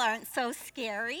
y'all 0.00 0.08
aren't 0.08 0.26
so 0.32 0.52
scary. 0.52 1.20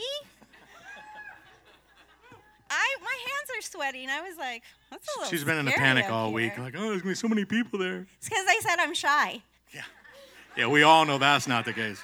I 2.72 2.96
my 3.02 3.16
hands 3.26 3.58
are 3.58 3.62
sweating. 3.62 4.08
I 4.08 4.20
was 4.20 4.36
like, 4.36 4.62
that's 4.90 5.06
a 5.16 5.20
little 5.20 5.30
She's 5.30 5.44
been 5.44 5.58
in 5.58 5.68
a 5.68 5.72
panic 5.72 6.10
all 6.10 6.26
here. 6.26 6.34
week. 6.34 6.58
Like, 6.58 6.74
oh, 6.76 6.90
there's 6.90 7.02
gonna 7.02 7.12
be 7.12 7.16
so 7.16 7.28
many 7.28 7.44
people 7.44 7.78
there. 7.78 8.06
It's 8.18 8.28
because 8.28 8.44
I 8.48 8.60
said 8.62 8.76
I'm 8.78 8.94
shy. 8.94 9.42
Yeah. 9.74 9.82
Yeah, 10.56 10.66
we 10.68 10.82
all 10.82 11.04
know 11.04 11.18
that's 11.18 11.48
not 11.48 11.64
the 11.64 11.72
case. 11.72 12.00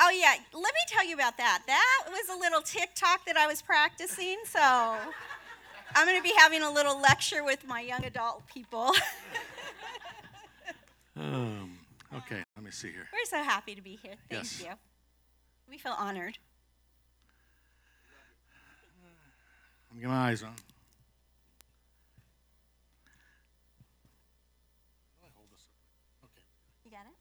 Oh 0.00 0.10
yeah, 0.10 0.34
let 0.52 0.74
me 0.74 0.80
tell 0.86 1.04
you 1.06 1.14
about 1.14 1.36
that. 1.38 1.62
That 1.66 2.04
was 2.08 2.36
a 2.36 2.38
little 2.38 2.60
TikTok 2.60 3.24
that 3.26 3.36
I 3.36 3.46
was 3.46 3.62
practicing. 3.62 4.36
So 4.44 4.60
I'm 4.60 6.06
going 6.06 6.16
to 6.16 6.22
be 6.22 6.32
having 6.36 6.62
a 6.62 6.70
little 6.70 7.00
lecture 7.00 7.42
with 7.42 7.66
my 7.66 7.80
young 7.80 8.04
adult 8.04 8.46
people. 8.46 8.92
Um, 11.16 11.77
okay, 12.16 12.42
let 12.56 12.64
me 12.64 12.70
see 12.70 12.90
here. 12.90 13.08
We're 13.12 13.24
so 13.26 13.42
happy 13.42 13.74
to 13.74 13.82
be 13.82 13.96
here. 13.96 14.14
Thank 14.30 14.44
Yes. 14.44 14.60
you. 14.60 14.72
We 15.68 15.78
feel 15.78 15.92
honored. 15.92 16.38
Let 19.90 19.96
me 19.96 20.00
get 20.02 20.08
my 20.08 20.30
eyes 20.30 20.42
on. 20.42 20.54
Okay. 26.24 26.42
You 26.84 26.90
got 26.90 27.06
it? 27.06 27.14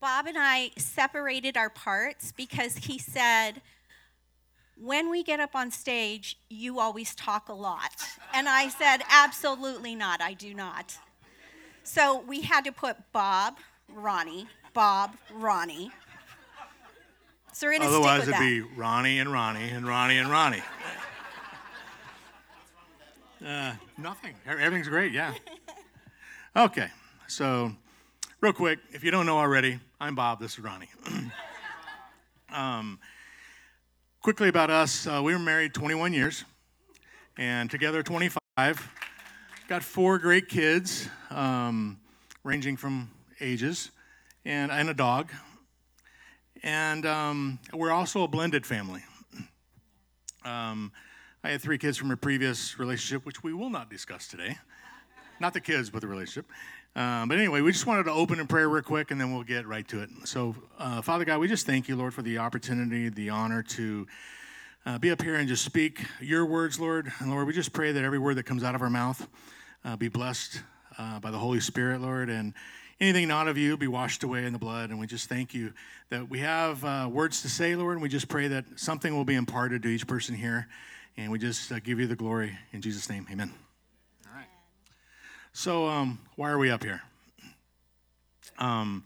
Bob 0.00 0.26
and 0.26 0.36
I 0.38 0.70
separated 0.76 1.56
our 1.56 1.70
parts 1.70 2.30
because 2.30 2.76
he 2.76 2.98
said, 2.98 3.62
when 4.76 5.10
we 5.10 5.22
get 5.22 5.40
up 5.40 5.56
on 5.56 5.70
stage, 5.70 6.38
you 6.50 6.78
always 6.78 7.14
talk 7.14 7.48
a 7.48 7.54
lot. 7.54 7.96
And 8.32 8.48
I 8.48 8.68
said, 8.68 8.98
absolutely 9.10 9.94
not, 9.94 10.20
I 10.20 10.34
do 10.34 10.52
not. 10.52 10.98
So 11.86 12.24
we 12.26 12.40
had 12.40 12.64
to 12.64 12.72
put 12.72 12.96
Bob, 13.12 13.58
Ronnie, 13.94 14.48
Bob, 14.74 15.16
Ronnie. 15.32 15.92
So 17.52 17.68
we're 17.68 17.78
going 17.78 17.82
to 17.82 17.86
stick 17.86 17.96
Otherwise, 18.00 18.26
with 18.26 18.28
it'd 18.30 18.40
that. 18.40 18.40
be 18.40 18.60
Ronnie 18.60 19.20
and 19.20 19.32
Ronnie 19.32 19.70
and 19.70 19.86
Ronnie 19.86 20.18
and 20.18 20.28
Ronnie. 20.28 20.62
Uh, 23.46 23.74
nothing. 23.96 24.34
Everything's 24.46 24.88
great, 24.88 25.12
yeah. 25.12 25.32
Okay, 26.56 26.88
so 27.26 27.70
real 28.40 28.54
quick, 28.54 28.78
if 28.92 29.04
you 29.04 29.10
don't 29.10 29.26
know 29.26 29.36
already, 29.36 29.78
I'm 30.00 30.14
Bob, 30.14 30.40
this 30.40 30.52
is 30.54 30.60
Ronnie. 30.60 30.88
um, 32.50 32.98
quickly 34.22 34.48
about 34.48 34.70
us, 34.70 35.06
uh, 35.06 35.20
we 35.22 35.34
were 35.34 35.38
married 35.38 35.74
21 35.74 36.14
years 36.14 36.46
and 37.36 37.70
together 37.70 38.02
25. 38.02 38.90
Got 39.68 39.82
four 39.82 40.20
great 40.20 40.48
kids, 40.48 41.08
um, 41.28 41.98
ranging 42.44 42.76
from 42.76 43.10
ages, 43.40 43.90
and, 44.44 44.70
and 44.70 44.88
a 44.88 44.94
dog. 44.94 45.28
And 46.62 47.04
um, 47.04 47.58
we're 47.72 47.90
also 47.90 48.22
a 48.22 48.28
blended 48.28 48.64
family. 48.64 49.02
Um, 50.44 50.92
I 51.42 51.50
had 51.50 51.60
three 51.60 51.78
kids 51.78 51.96
from 51.98 52.12
a 52.12 52.16
previous 52.16 52.78
relationship, 52.78 53.26
which 53.26 53.42
we 53.42 53.52
will 53.52 53.68
not 53.68 53.90
discuss 53.90 54.28
today. 54.28 54.56
Not 55.40 55.52
the 55.52 55.60
kids, 55.60 55.90
but 55.90 56.00
the 56.00 56.06
relationship. 56.06 56.46
Um, 56.94 57.28
but 57.28 57.36
anyway, 57.36 57.60
we 57.60 57.72
just 57.72 57.88
wanted 57.88 58.04
to 58.04 58.12
open 58.12 58.38
in 58.38 58.46
prayer 58.46 58.68
real 58.68 58.84
quick, 58.84 59.10
and 59.10 59.20
then 59.20 59.34
we'll 59.34 59.42
get 59.42 59.66
right 59.66 59.88
to 59.88 60.00
it. 60.00 60.10
So, 60.26 60.54
uh, 60.78 61.02
Father 61.02 61.24
God, 61.24 61.40
we 61.40 61.48
just 61.48 61.66
thank 61.66 61.88
you, 61.88 61.96
Lord, 61.96 62.14
for 62.14 62.22
the 62.22 62.38
opportunity, 62.38 63.08
the 63.08 63.30
honor 63.30 63.64
to 63.64 64.06
uh, 64.86 64.98
be 64.98 65.10
up 65.10 65.20
here 65.20 65.34
and 65.34 65.48
just 65.48 65.64
speak 65.64 66.04
your 66.20 66.46
words, 66.46 66.78
Lord. 66.78 67.12
And 67.18 67.32
Lord, 67.32 67.48
we 67.48 67.52
just 67.52 67.72
pray 67.72 67.90
that 67.90 68.04
every 68.04 68.20
word 68.20 68.36
that 68.36 68.44
comes 68.44 68.62
out 68.62 68.76
of 68.76 68.82
our 68.82 68.90
mouth 68.90 69.26
uh, 69.84 69.96
be 69.96 70.08
blessed 70.08 70.62
uh, 70.98 71.20
by 71.20 71.30
the 71.30 71.38
Holy 71.38 71.60
Spirit, 71.60 72.00
Lord, 72.00 72.28
and 72.30 72.54
anything 73.00 73.28
not 73.28 73.48
of 73.48 73.58
you 73.58 73.76
be 73.76 73.88
washed 73.88 74.22
away 74.22 74.44
in 74.44 74.52
the 74.52 74.58
blood. 74.58 74.90
And 74.90 74.98
we 74.98 75.06
just 75.06 75.28
thank 75.28 75.54
you 75.54 75.72
that 76.10 76.28
we 76.28 76.40
have 76.40 76.84
uh, 76.84 77.08
words 77.10 77.42
to 77.42 77.48
say, 77.48 77.76
Lord, 77.76 77.94
and 77.94 78.02
we 78.02 78.08
just 78.08 78.28
pray 78.28 78.48
that 78.48 78.64
something 78.76 79.14
will 79.14 79.24
be 79.24 79.34
imparted 79.34 79.82
to 79.82 79.88
each 79.88 80.06
person 80.06 80.34
here. 80.34 80.68
And 81.16 81.32
we 81.32 81.38
just 81.38 81.72
uh, 81.72 81.80
give 81.80 81.98
you 81.98 82.06
the 82.06 82.16
glory 82.16 82.58
in 82.72 82.82
Jesus' 82.82 83.08
name. 83.08 83.26
Amen. 83.30 83.52
All 84.26 84.36
right. 84.36 84.46
So, 85.52 85.86
um, 85.86 86.18
why 86.36 86.50
are 86.50 86.58
we 86.58 86.70
up 86.70 86.84
here? 86.84 87.02
Um, 88.58 89.04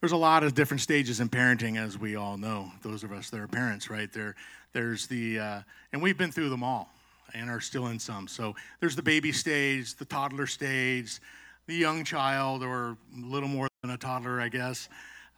there's 0.00 0.12
a 0.12 0.16
lot 0.16 0.42
of 0.42 0.54
different 0.54 0.80
stages 0.80 1.20
in 1.20 1.28
parenting, 1.28 1.76
as 1.78 1.96
we 1.96 2.16
all 2.16 2.36
know. 2.36 2.72
Those 2.82 3.04
of 3.04 3.12
us 3.12 3.30
that 3.30 3.38
are 3.38 3.46
parents, 3.46 3.88
right? 3.88 4.12
There, 4.12 4.34
there's 4.72 5.06
the, 5.06 5.38
uh, 5.38 5.60
and 5.92 6.02
we've 6.02 6.18
been 6.18 6.32
through 6.32 6.48
them 6.48 6.64
all, 6.64 6.92
and 7.34 7.50
are 7.50 7.60
still 7.60 7.88
in 7.88 7.98
some. 7.98 8.28
So 8.28 8.54
there's 8.80 8.96
the 8.96 9.02
baby 9.02 9.32
stage, 9.32 9.94
the 9.94 10.04
toddler 10.04 10.46
stage, 10.46 11.20
the 11.66 11.74
young 11.74 12.04
child, 12.04 12.62
or 12.62 12.96
a 13.16 13.26
little 13.26 13.48
more 13.48 13.68
than 13.82 13.90
a 13.90 13.96
toddler, 13.96 14.40
I 14.40 14.48
guess. 14.48 14.88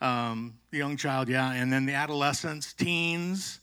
Um, 0.00 0.55
the 0.71 0.78
young 0.78 0.97
child, 0.97 1.28
yeah, 1.28 1.53
and 1.53 1.72
then 1.72 1.87
the 1.87 1.94
adolescents, 1.94 2.72
teens, 2.72 3.60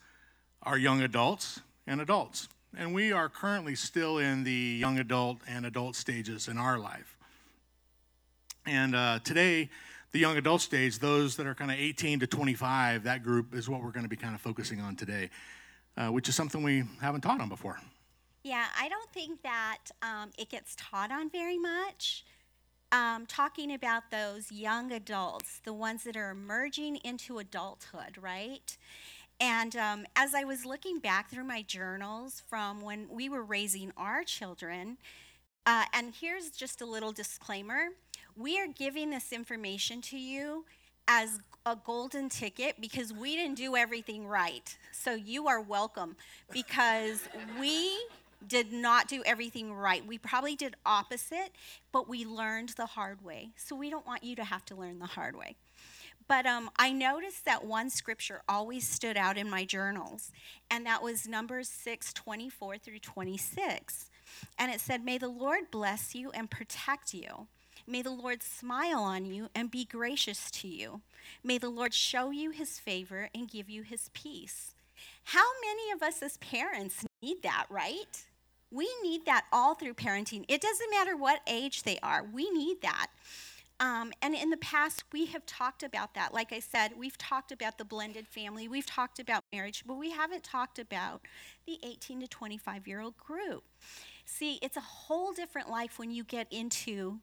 our 0.63 0.77
young 0.77 1.01
adults, 1.01 1.59
and 1.87 2.01
adults. 2.01 2.47
And 2.77 2.93
we 2.93 3.11
are 3.11 3.27
currently 3.27 3.75
still 3.75 4.17
in 4.17 4.43
the 4.43 4.77
young 4.79 4.97
adult 4.99 5.39
and 5.47 5.65
adult 5.65 5.95
stages 5.95 6.47
in 6.47 6.57
our 6.57 6.79
life. 6.79 7.17
And 8.65 8.95
uh, 8.95 9.19
today, 9.23 9.69
the 10.11 10.19
young 10.19 10.37
adult 10.37 10.61
stage, 10.61 10.99
those 10.99 11.35
that 11.37 11.47
are 11.47 11.55
kind 11.55 11.71
of 11.71 11.77
18 11.77 12.19
to 12.19 12.27
25, 12.27 13.03
that 13.03 13.23
group 13.23 13.53
is 13.53 13.69
what 13.69 13.81
we're 13.81 13.91
going 13.91 14.03
to 14.03 14.09
be 14.09 14.15
kind 14.15 14.35
of 14.35 14.41
focusing 14.41 14.79
on 14.79 14.95
today, 14.95 15.29
uh, 15.97 16.07
which 16.07 16.29
is 16.29 16.35
something 16.35 16.63
we 16.63 16.83
haven't 17.01 17.21
taught 17.21 17.41
on 17.41 17.49
before. 17.49 17.79
Yeah, 18.43 18.65
I 18.79 18.89
don't 18.89 19.09
think 19.11 19.43
that 19.43 19.77
um, 20.01 20.31
it 20.37 20.49
gets 20.49 20.75
taught 20.75 21.11
on 21.11 21.29
very 21.29 21.57
much. 21.57 22.25
Um, 22.91 23.25
talking 23.25 23.73
about 23.73 24.11
those 24.11 24.51
young 24.51 24.91
adults, 24.91 25.61
the 25.63 25.73
ones 25.73 26.03
that 26.03 26.17
are 26.17 26.31
emerging 26.31 26.97
into 26.97 27.39
adulthood, 27.39 28.17
right? 28.21 28.77
And 29.39 29.75
um, 29.75 30.05
as 30.15 30.35
I 30.35 30.43
was 30.43 30.65
looking 30.65 30.99
back 30.99 31.29
through 31.31 31.45
my 31.45 31.63
journals 31.63 32.43
from 32.47 32.81
when 32.81 33.07
we 33.09 33.29
were 33.29 33.43
raising 33.43 33.93
our 33.97 34.23
children, 34.23 34.97
uh, 35.65 35.85
and 35.93 36.13
here's 36.19 36.49
just 36.51 36.81
a 36.81 36.85
little 36.85 37.11
disclaimer 37.11 37.89
we 38.37 38.59
are 38.59 38.67
giving 38.67 39.09
this 39.09 39.33
information 39.33 40.01
to 40.01 40.17
you 40.17 40.65
as 41.07 41.39
a 41.65 41.75
golden 41.75 42.29
ticket 42.29 42.79
because 42.79 43.11
we 43.13 43.35
didn't 43.35 43.55
do 43.57 43.75
everything 43.75 44.25
right. 44.25 44.77
So 44.93 45.13
you 45.13 45.47
are 45.47 45.59
welcome 45.61 46.15
because 46.51 47.21
we 47.59 47.91
did 48.47 48.71
not 48.71 49.07
do 49.07 49.23
everything 49.25 49.73
right. 49.73 50.05
We 50.05 50.17
probably 50.17 50.55
did 50.55 50.75
opposite, 50.85 51.51
but 51.91 52.09
we 52.09 52.25
learned 52.25 52.69
the 52.69 52.85
hard 52.85 53.23
way. 53.23 53.49
So 53.55 53.75
we 53.75 53.89
don't 53.89 54.05
want 54.07 54.23
you 54.23 54.35
to 54.35 54.43
have 54.43 54.65
to 54.65 54.75
learn 54.75 54.99
the 54.99 55.05
hard 55.05 55.35
way. 55.35 55.55
But 56.27 56.45
um, 56.45 56.69
I 56.77 56.91
noticed 56.91 57.45
that 57.45 57.65
one 57.65 57.89
scripture 57.89 58.41
always 58.47 58.87
stood 58.87 59.17
out 59.17 59.37
in 59.37 59.49
my 59.49 59.65
journals, 59.65 60.31
and 60.69 60.85
that 60.85 61.03
was 61.03 61.27
Numbers 61.27 61.67
6 61.67 62.13
24 62.13 62.77
through 62.77 62.99
26. 62.99 64.09
And 64.57 64.71
it 64.71 64.79
said, 64.79 65.03
May 65.03 65.17
the 65.17 65.27
Lord 65.27 65.69
bless 65.71 66.15
you 66.15 66.31
and 66.31 66.49
protect 66.49 67.13
you. 67.13 67.47
May 67.85 68.01
the 68.01 68.11
Lord 68.11 68.43
smile 68.43 69.01
on 69.01 69.25
you 69.25 69.49
and 69.53 69.69
be 69.69 69.83
gracious 69.83 70.49
to 70.51 70.67
you. 70.67 71.01
May 71.43 71.57
the 71.57 71.69
Lord 71.69 71.93
show 71.93 72.31
you 72.31 72.51
his 72.51 72.79
favor 72.79 73.29
and 73.35 73.49
give 73.49 73.69
you 73.69 73.81
his 73.81 74.09
peace. 74.13 74.73
How 75.25 75.45
many 75.65 75.91
of 75.91 76.01
us 76.01 76.21
as 76.21 76.37
parents 76.37 77.05
need 77.21 77.43
that, 77.43 77.65
right? 77.69 78.25
We 78.71 78.89
need 79.03 79.25
that 79.25 79.45
all 79.51 79.75
through 79.75 79.95
parenting. 79.95 80.45
It 80.47 80.61
doesn't 80.61 80.89
matter 80.89 81.15
what 81.15 81.41
age 81.47 81.83
they 81.83 81.99
are, 82.01 82.23
we 82.23 82.49
need 82.49 82.81
that. 82.81 83.07
Um, 83.81 84.13
and 84.21 84.35
in 84.35 84.51
the 84.51 84.57
past, 84.57 85.05
we 85.11 85.25
have 85.27 85.43
talked 85.47 85.81
about 85.81 86.13
that. 86.13 86.35
Like 86.35 86.53
I 86.53 86.59
said, 86.59 86.91
we've 86.95 87.17
talked 87.17 87.51
about 87.51 87.79
the 87.79 87.83
blended 87.83 88.27
family, 88.27 88.67
we've 88.67 88.85
talked 88.85 89.19
about 89.19 89.43
marriage, 89.51 89.83
but 89.87 89.95
we 89.95 90.11
haven't 90.11 90.43
talked 90.43 90.77
about 90.77 91.21
the 91.65 91.79
18 91.83 92.21
to 92.21 92.27
25 92.27 92.87
year 92.87 93.01
old 93.01 93.17
group. 93.17 93.63
See, 94.23 94.59
it's 94.61 94.77
a 94.77 94.81
whole 94.81 95.33
different 95.33 95.69
life 95.69 95.97
when 95.97 96.11
you 96.11 96.23
get 96.23 96.47
into 96.51 97.19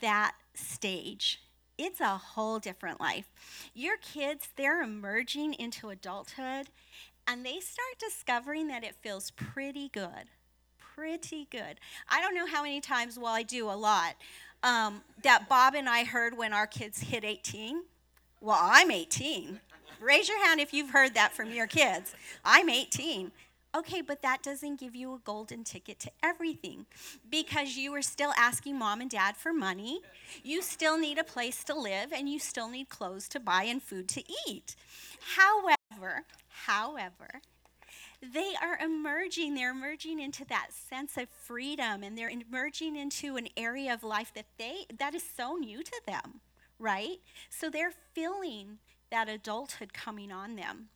that 0.00 0.34
stage. 0.54 1.42
It's 1.76 2.00
a 2.00 2.16
whole 2.16 2.60
different 2.60 3.00
life. 3.00 3.26
Your 3.74 3.96
kids, 3.96 4.48
they're 4.56 4.82
emerging 4.82 5.54
into 5.54 5.90
adulthood 5.90 6.68
and 7.26 7.44
they 7.44 7.58
start 7.58 7.98
discovering 7.98 8.68
that 8.68 8.84
it 8.84 8.94
feels 9.02 9.32
pretty 9.32 9.88
good. 9.88 10.30
Pretty 10.96 11.46
good. 11.50 11.78
I 12.08 12.22
don't 12.22 12.34
know 12.34 12.46
how 12.46 12.62
many 12.62 12.80
times, 12.80 13.18
well, 13.18 13.34
I 13.34 13.42
do 13.42 13.68
a 13.68 13.76
lot, 13.76 14.14
um, 14.62 15.02
that 15.22 15.46
Bob 15.46 15.74
and 15.74 15.90
I 15.90 16.04
heard 16.04 16.38
when 16.38 16.54
our 16.54 16.66
kids 16.66 17.00
hit 17.00 17.22
18. 17.22 17.82
Well, 18.40 18.58
I'm 18.58 18.90
18. 18.90 19.60
Raise 20.00 20.26
your 20.26 20.42
hand 20.42 20.58
if 20.58 20.72
you've 20.72 20.90
heard 20.90 21.12
that 21.12 21.34
from 21.34 21.52
your 21.52 21.66
kids. 21.66 22.14
I'm 22.46 22.70
18. 22.70 23.30
Okay, 23.76 24.00
but 24.00 24.22
that 24.22 24.42
doesn't 24.42 24.80
give 24.80 24.96
you 24.96 25.12
a 25.12 25.18
golden 25.18 25.64
ticket 25.64 25.98
to 26.00 26.10
everything 26.22 26.86
because 27.30 27.76
you 27.76 27.94
are 27.94 28.00
still 28.00 28.32
asking 28.38 28.78
mom 28.78 29.02
and 29.02 29.10
dad 29.10 29.36
for 29.36 29.52
money. 29.52 30.00
You 30.42 30.62
still 30.62 30.98
need 30.98 31.18
a 31.18 31.24
place 31.24 31.62
to 31.64 31.74
live 31.74 32.10
and 32.10 32.26
you 32.26 32.38
still 32.38 32.70
need 32.70 32.88
clothes 32.88 33.28
to 33.28 33.40
buy 33.40 33.64
and 33.64 33.82
food 33.82 34.08
to 34.08 34.22
eat. 34.48 34.76
However, 35.36 36.22
however, 36.48 37.42
they 38.22 38.52
are 38.62 38.78
emerging 38.82 39.54
they're 39.54 39.70
emerging 39.70 40.18
into 40.18 40.44
that 40.46 40.68
sense 40.72 41.16
of 41.16 41.28
freedom 41.28 42.02
and 42.02 42.16
they're 42.16 42.30
emerging 42.30 42.96
into 42.96 43.36
an 43.36 43.48
area 43.56 43.92
of 43.92 44.02
life 44.02 44.32
that 44.34 44.46
they 44.58 44.86
that 44.98 45.14
is 45.14 45.24
so 45.36 45.54
new 45.54 45.82
to 45.82 46.00
them 46.06 46.40
right? 46.78 47.18
So 47.50 47.70
they're 47.70 47.92
feeling 48.12 48.78
that 49.10 49.28
adulthood 49.28 49.92
coming 49.92 50.32
on 50.32 50.56
them. 50.56 50.88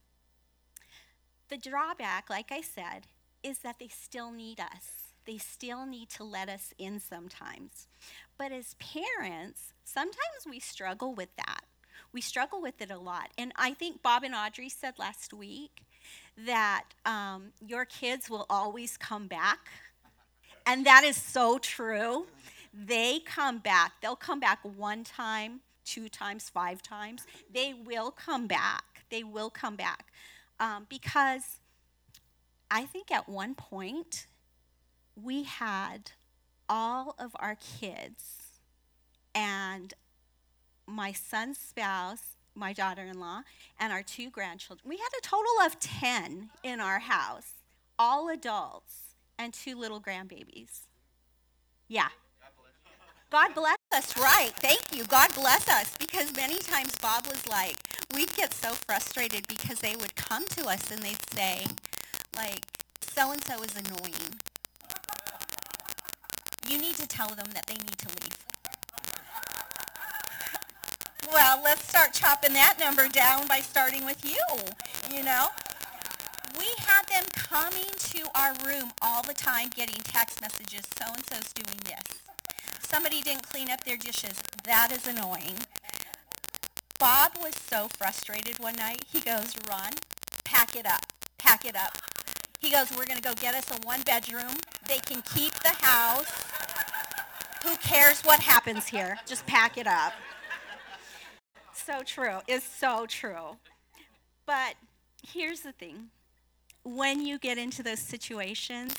The 1.48 1.56
drawback, 1.56 2.30
like 2.30 2.52
I 2.52 2.60
said, 2.60 3.06
is 3.42 3.60
that 3.60 3.78
they 3.78 3.88
still 3.88 4.30
need 4.30 4.60
us. 4.60 5.12
They 5.26 5.38
still 5.38 5.86
need 5.86 6.08
to 6.10 6.24
let 6.24 6.48
us 6.48 6.72
in 6.78 7.00
sometimes. 7.00 7.88
But 8.38 8.52
as 8.52 8.74
parents, 8.74 9.72
sometimes 9.84 10.46
we 10.48 10.60
struggle 10.60 11.14
with 11.14 11.34
that. 11.36 11.62
We 12.12 12.20
struggle 12.20 12.60
with 12.60 12.80
it 12.80 12.90
a 12.90 12.98
lot. 12.98 13.30
And 13.36 13.52
I 13.56 13.74
think 13.74 14.02
Bob 14.02 14.22
and 14.24 14.34
Audrey 14.34 14.68
said 14.68 14.98
last 14.98 15.32
week 15.32 15.84
that 16.46 16.84
um, 17.04 17.52
your 17.66 17.84
kids 17.84 18.30
will 18.30 18.46
always 18.48 18.96
come 18.96 19.26
back. 19.26 19.68
And 20.66 20.86
that 20.86 21.04
is 21.04 21.16
so 21.16 21.58
true. 21.58 22.26
They 22.72 23.20
come 23.20 23.58
back. 23.58 23.92
They'll 24.00 24.16
come 24.16 24.40
back 24.40 24.60
one 24.62 25.04
time, 25.04 25.60
two 25.84 26.08
times, 26.08 26.48
five 26.48 26.82
times. 26.82 27.26
They 27.52 27.74
will 27.74 28.10
come 28.10 28.46
back. 28.46 28.84
They 29.10 29.24
will 29.24 29.50
come 29.50 29.76
back. 29.76 30.12
Um, 30.60 30.86
because 30.88 31.58
I 32.70 32.84
think 32.84 33.10
at 33.10 33.28
one 33.28 33.54
point 33.54 34.26
we 35.20 35.42
had 35.42 36.12
all 36.68 37.16
of 37.18 37.32
our 37.40 37.56
kids 37.56 38.60
and 39.34 39.92
my 40.86 41.12
son's 41.12 41.58
spouse, 41.58 42.36
my 42.54 42.72
daughter 42.72 43.02
in 43.02 43.18
law, 43.20 43.42
and 43.78 43.92
our 43.92 44.02
two 44.02 44.30
grandchildren. 44.30 44.88
We 44.88 44.96
had 44.96 45.08
a 45.18 45.22
total 45.22 45.52
of 45.64 45.78
10 45.80 46.50
in 46.62 46.80
our 46.80 46.98
house, 46.98 47.52
all 47.98 48.28
adults, 48.28 49.14
and 49.38 49.52
two 49.52 49.76
little 49.78 50.00
grandbabies. 50.00 50.80
Yeah. 51.88 52.08
God 53.30 53.54
bless 53.54 53.78
us, 53.92 54.16
right. 54.18 54.50
Thank 54.56 54.80
you. 54.92 55.04
God 55.04 55.32
bless 55.34 55.68
us. 55.68 55.96
Because 55.98 56.34
many 56.34 56.58
times 56.58 56.96
Bob 56.98 57.26
was 57.26 57.46
like, 57.48 57.76
we'd 58.14 58.34
get 58.36 58.52
so 58.52 58.72
frustrated 58.72 59.46
because 59.46 59.78
they 59.78 59.94
would 59.96 60.16
come 60.16 60.44
to 60.48 60.66
us 60.66 60.90
and 60.90 61.00
they'd 61.00 61.30
say, 61.32 61.64
like, 62.36 62.66
so 63.00 63.30
and 63.30 63.42
so 63.44 63.62
is 63.62 63.76
annoying. 63.76 64.34
You 66.68 66.78
need 66.78 66.96
to 66.96 67.06
tell 67.06 67.28
them 67.28 67.46
that 67.54 67.66
they 67.66 67.74
need 67.74 67.98
to 67.98 68.08
leave. 68.08 68.39
Well, 71.32 71.60
let's 71.62 71.88
start 71.88 72.12
chopping 72.12 72.54
that 72.54 72.80
number 72.80 73.06
down 73.06 73.46
by 73.46 73.60
starting 73.60 74.04
with 74.04 74.24
you, 74.24 74.42
you 75.14 75.22
know? 75.22 75.46
We 76.58 76.66
had 76.78 77.06
them 77.06 77.24
coming 77.34 77.86
to 77.96 78.26
our 78.34 78.52
room 78.66 78.90
all 79.00 79.22
the 79.22 79.34
time 79.34 79.68
getting 79.68 80.00
text 80.02 80.40
messages, 80.40 80.82
so-and-so's 80.98 81.52
doing 81.52 81.78
this. 81.84 82.18
Somebody 82.80 83.22
didn't 83.22 83.48
clean 83.48 83.70
up 83.70 83.84
their 83.84 83.96
dishes. 83.96 84.42
That 84.64 84.90
is 84.90 85.06
annoying. 85.06 85.54
Bob 86.98 87.32
was 87.40 87.54
so 87.54 87.86
frustrated 87.96 88.58
one 88.58 88.74
night. 88.74 89.04
He 89.12 89.20
goes, 89.20 89.54
Ron, 89.68 89.92
pack 90.44 90.74
it 90.74 90.86
up. 90.86 91.06
Pack 91.38 91.64
it 91.64 91.76
up. 91.76 91.96
He 92.58 92.72
goes, 92.72 92.90
we're 92.90 93.06
going 93.06 93.20
to 93.20 93.28
go 93.28 93.34
get 93.34 93.54
us 93.54 93.70
a 93.70 93.86
one 93.86 94.02
bedroom. 94.02 94.56
They 94.88 94.98
can 94.98 95.22
keep 95.22 95.54
the 95.60 95.76
house. 95.80 96.26
Who 97.62 97.76
cares 97.76 98.22
what 98.22 98.40
happens 98.40 98.88
here? 98.88 99.16
Just 99.26 99.46
pack 99.46 99.78
it 99.78 99.86
up 99.86 100.12
so 101.90 102.02
true. 102.04 102.38
It's 102.46 102.64
so 102.64 103.06
true. 103.06 103.56
But 104.46 104.74
here's 105.26 105.60
the 105.60 105.72
thing. 105.72 106.10
When 106.84 107.26
you 107.26 107.38
get 107.38 107.58
into 107.58 107.82
those 107.82 107.98
situations, 107.98 108.94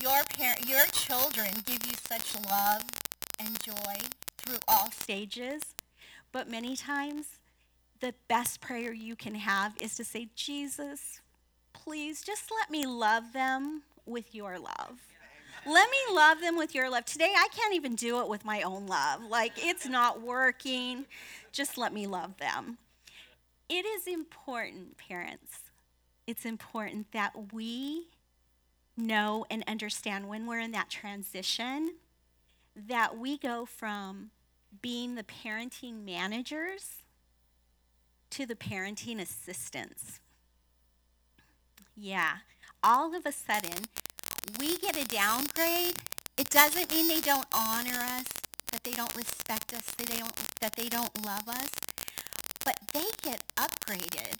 your 0.00 0.22
parent, 0.34 0.68
your 0.68 0.84
children 0.92 1.48
give 1.64 1.84
you 1.86 1.94
such 2.06 2.34
love 2.50 2.82
and 3.38 3.58
joy 3.62 3.96
through 4.36 4.58
all 4.68 4.90
stages. 4.90 5.62
But 6.30 6.50
many 6.50 6.76
times, 6.76 7.38
the 8.00 8.14
best 8.28 8.60
prayer 8.60 8.92
you 8.92 9.16
can 9.16 9.34
have 9.34 9.72
is 9.80 9.96
to 9.96 10.04
say, 10.04 10.28
Jesus, 10.36 11.20
please 11.72 12.22
just 12.22 12.50
let 12.60 12.70
me 12.70 12.86
love 12.86 13.32
them 13.32 13.82
with 14.04 14.34
your 14.34 14.58
love. 14.58 15.00
Let 15.66 15.90
me 15.90 16.14
love 16.14 16.40
them 16.40 16.56
with 16.56 16.74
your 16.74 16.90
love. 16.90 17.04
Today, 17.04 17.32
I 17.36 17.48
can't 17.54 17.74
even 17.74 17.94
do 17.94 18.20
it 18.20 18.28
with 18.28 18.44
my 18.44 18.62
own 18.62 18.86
love. 18.86 19.22
Like, 19.22 19.52
it's 19.56 19.86
not 19.86 20.22
working. 20.22 21.06
Just 21.52 21.76
let 21.78 21.92
me 21.92 22.06
love 22.06 22.36
them. 22.38 22.78
It 23.68 23.84
is 23.84 24.06
important, 24.06 24.96
parents, 24.96 25.58
it's 26.26 26.44
important 26.44 27.12
that 27.12 27.52
we 27.52 28.08
know 28.96 29.46
and 29.50 29.64
understand 29.66 30.28
when 30.28 30.46
we're 30.46 30.60
in 30.60 30.72
that 30.72 30.90
transition 30.90 31.94
that 32.74 33.18
we 33.18 33.38
go 33.38 33.64
from 33.64 34.30
being 34.82 35.14
the 35.14 35.22
parenting 35.24 36.04
managers 36.04 37.02
to 38.30 38.44
the 38.44 38.54
parenting 38.54 39.20
assistants. 39.20 40.20
Yeah, 41.96 42.38
all 42.82 43.14
of 43.14 43.24
a 43.24 43.32
sudden, 43.32 43.84
we 44.60 44.76
get 44.78 44.96
a 44.96 45.06
downgrade. 45.06 45.96
It 46.36 46.50
doesn't 46.50 46.90
mean 46.90 47.08
they 47.08 47.20
don't 47.20 47.46
honor 47.52 47.98
us 47.98 48.24
that 48.72 48.84
they 48.84 48.92
don't 48.92 49.14
respect 49.16 49.72
us, 49.74 49.82
that 49.96 50.06
they 50.06 50.18
don't, 50.18 50.34
that 50.60 50.76
they 50.76 50.88
don't 50.88 51.24
love 51.24 51.48
us, 51.48 51.70
but 52.64 52.78
they 52.92 53.06
get 53.22 53.42
upgraded 53.56 54.36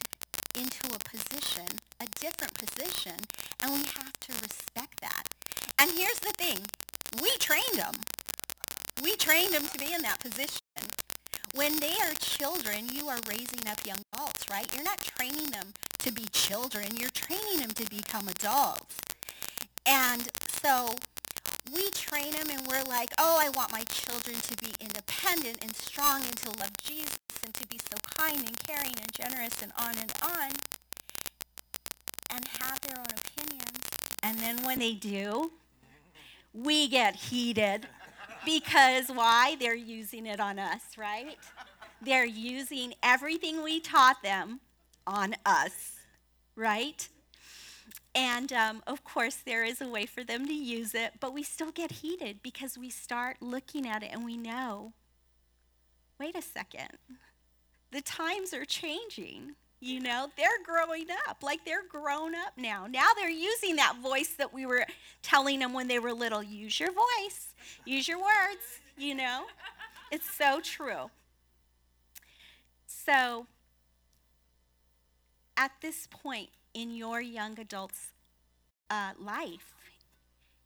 into 0.54 0.94
a 0.94 0.98
position, 0.98 1.66
a 2.00 2.06
different 2.20 2.54
position, 2.54 3.14
and 3.62 3.72
we 3.72 3.78
have 3.78 4.12
to 4.20 4.32
respect 4.42 5.00
that. 5.00 5.24
And 5.78 5.90
here's 5.92 6.18
the 6.20 6.32
thing, 6.36 6.58
we 7.22 7.30
trained 7.38 7.76
them. 7.76 7.94
We 9.02 9.16
trained 9.16 9.54
them 9.54 9.64
to 9.64 9.78
be 9.78 9.92
in 9.92 10.02
that 10.02 10.20
position. 10.20 10.60
When 11.54 11.78
they 11.80 11.94
are 12.02 12.12
children, 12.20 12.88
you 12.92 13.08
are 13.08 13.18
raising 13.28 13.66
up 13.68 13.84
young 13.86 13.98
adults, 14.12 14.44
right? 14.50 14.66
You're 14.74 14.84
not 14.84 15.00
training 15.00 15.46
them 15.46 15.72
to 15.98 16.12
be 16.12 16.26
children. 16.32 16.96
You're 16.96 17.10
training 17.10 17.60
them 17.60 17.70
to 17.70 17.88
become 17.88 18.28
adults. 18.28 18.96
And 19.88 20.28
so 20.48 20.90
we 21.72 21.90
train 21.90 22.32
them 22.32 22.48
and 22.50 22.66
we're 22.66 22.84
like, 22.84 23.10
oh, 23.18 23.38
I 23.40 23.48
want 23.48 23.72
my 23.72 23.82
children 23.84 24.36
to 24.36 24.56
be 24.56 24.72
independent 24.80 25.58
and 25.62 25.74
strong 25.74 26.22
and 26.22 26.36
to 26.36 26.50
love 26.60 26.72
Jesus 26.82 27.18
and 27.42 27.54
to 27.54 27.66
be 27.66 27.78
so 27.78 27.96
kind 28.16 28.38
and 28.38 28.58
caring 28.66 28.94
and 29.00 29.12
generous 29.12 29.62
and 29.62 29.72
on 29.78 29.96
and 29.98 30.12
on 30.22 30.50
and 32.30 32.44
have 32.60 32.80
their 32.82 32.98
own 32.98 33.06
opinions. 33.06 33.78
And 34.22 34.38
then 34.38 34.62
when 34.64 34.78
they 34.78 34.92
do, 34.92 35.52
we 36.52 36.88
get 36.88 37.16
heated 37.16 37.86
because 38.44 39.08
why? 39.08 39.56
They're 39.58 39.74
using 39.74 40.26
it 40.26 40.40
on 40.40 40.58
us, 40.58 40.98
right? 40.98 41.38
They're 42.02 42.26
using 42.26 42.94
everything 43.02 43.62
we 43.62 43.80
taught 43.80 44.22
them 44.22 44.60
on 45.06 45.34
us, 45.46 45.92
right? 46.56 47.08
And 48.18 48.52
um, 48.52 48.82
of 48.84 49.04
course, 49.04 49.36
there 49.36 49.62
is 49.62 49.80
a 49.80 49.88
way 49.88 50.04
for 50.04 50.24
them 50.24 50.44
to 50.48 50.52
use 50.52 50.92
it, 50.92 51.12
but 51.20 51.32
we 51.32 51.44
still 51.44 51.70
get 51.70 51.92
heated 51.92 52.42
because 52.42 52.76
we 52.76 52.90
start 52.90 53.36
looking 53.40 53.86
at 53.86 54.02
it 54.02 54.10
and 54.12 54.24
we 54.24 54.36
know 54.36 54.92
wait 56.18 56.36
a 56.36 56.42
second, 56.42 56.98
the 57.92 58.00
times 58.00 58.52
are 58.52 58.64
changing. 58.64 59.54
You 59.80 60.00
know, 60.00 60.26
they're 60.36 60.48
growing 60.64 61.06
up, 61.28 61.44
like 61.44 61.64
they're 61.64 61.86
grown 61.88 62.34
up 62.34 62.54
now. 62.56 62.88
Now 62.90 63.10
they're 63.14 63.30
using 63.30 63.76
that 63.76 63.96
voice 64.02 64.30
that 64.30 64.52
we 64.52 64.66
were 64.66 64.84
telling 65.22 65.60
them 65.60 65.72
when 65.72 65.86
they 65.86 66.00
were 66.00 66.12
little. 66.12 66.42
Use 66.42 66.80
your 66.80 66.90
voice, 66.90 67.54
use 67.84 68.08
your 68.08 68.18
words, 68.18 68.80
you 68.96 69.14
know. 69.14 69.44
It's 70.10 70.28
so 70.28 70.60
true. 70.60 71.10
So, 72.88 73.46
at 75.58 75.72
this 75.82 76.06
point, 76.06 76.50
in 76.72 76.94
your 76.94 77.20
young 77.20 77.58
adult's 77.58 78.12
uh, 78.88 79.10
life, 79.18 79.74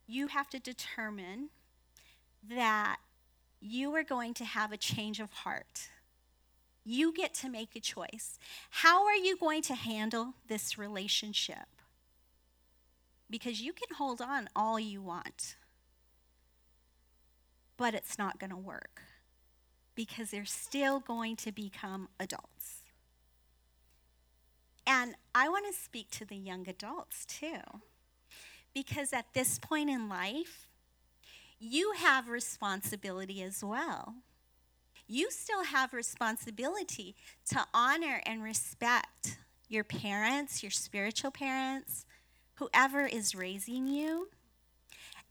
you 0.06 0.26
have 0.26 0.50
to 0.50 0.58
determine 0.58 1.48
that 2.48 2.98
you 3.60 3.94
are 3.94 4.02
going 4.02 4.34
to 4.34 4.44
have 4.44 4.70
a 4.70 4.76
change 4.76 5.18
of 5.18 5.32
heart. 5.32 5.88
You 6.84 7.12
get 7.12 7.32
to 7.34 7.48
make 7.48 7.74
a 7.74 7.80
choice. 7.80 8.38
How 8.68 9.06
are 9.06 9.16
you 9.16 9.36
going 9.36 9.62
to 9.62 9.74
handle 9.74 10.34
this 10.48 10.76
relationship? 10.76 11.68
Because 13.30 13.62
you 13.62 13.72
can 13.72 13.96
hold 13.96 14.20
on 14.20 14.50
all 14.54 14.78
you 14.78 15.00
want, 15.00 15.56
but 17.78 17.94
it's 17.94 18.18
not 18.18 18.38
going 18.38 18.50
to 18.50 18.56
work 18.56 19.00
because 19.94 20.30
they're 20.30 20.44
still 20.44 21.00
going 21.00 21.36
to 21.36 21.52
become 21.52 22.08
adults. 22.20 22.81
And 24.86 25.14
I 25.34 25.48
want 25.48 25.66
to 25.66 25.72
speak 25.72 26.10
to 26.12 26.24
the 26.24 26.36
young 26.36 26.68
adults 26.68 27.24
too. 27.24 27.60
Because 28.74 29.12
at 29.12 29.34
this 29.34 29.58
point 29.58 29.90
in 29.90 30.08
life, 30.08 30.68
you 31.58 31.92
have 31.96 32.28
responsibility 32.28 33.42
as 33.42 33.62
well. 33.62 34.14
You 35.06 35.30
still 35.30 35.64
have 35.64 35.92
responsibility 35.92 37.14
to 37.50 37.64
honor 37.74 38.20
and 38.24 38.42
respect 38.42 39.38
your 39.68 39.84
parents, 39.84 40.62
your 40.62 40.70
spiritual 40.70 41.30
parents, 41.30 42.04
whoever 42.54 43.06
is 43.06 43.34
raising 43.34 43.86
you. 43.86 44.28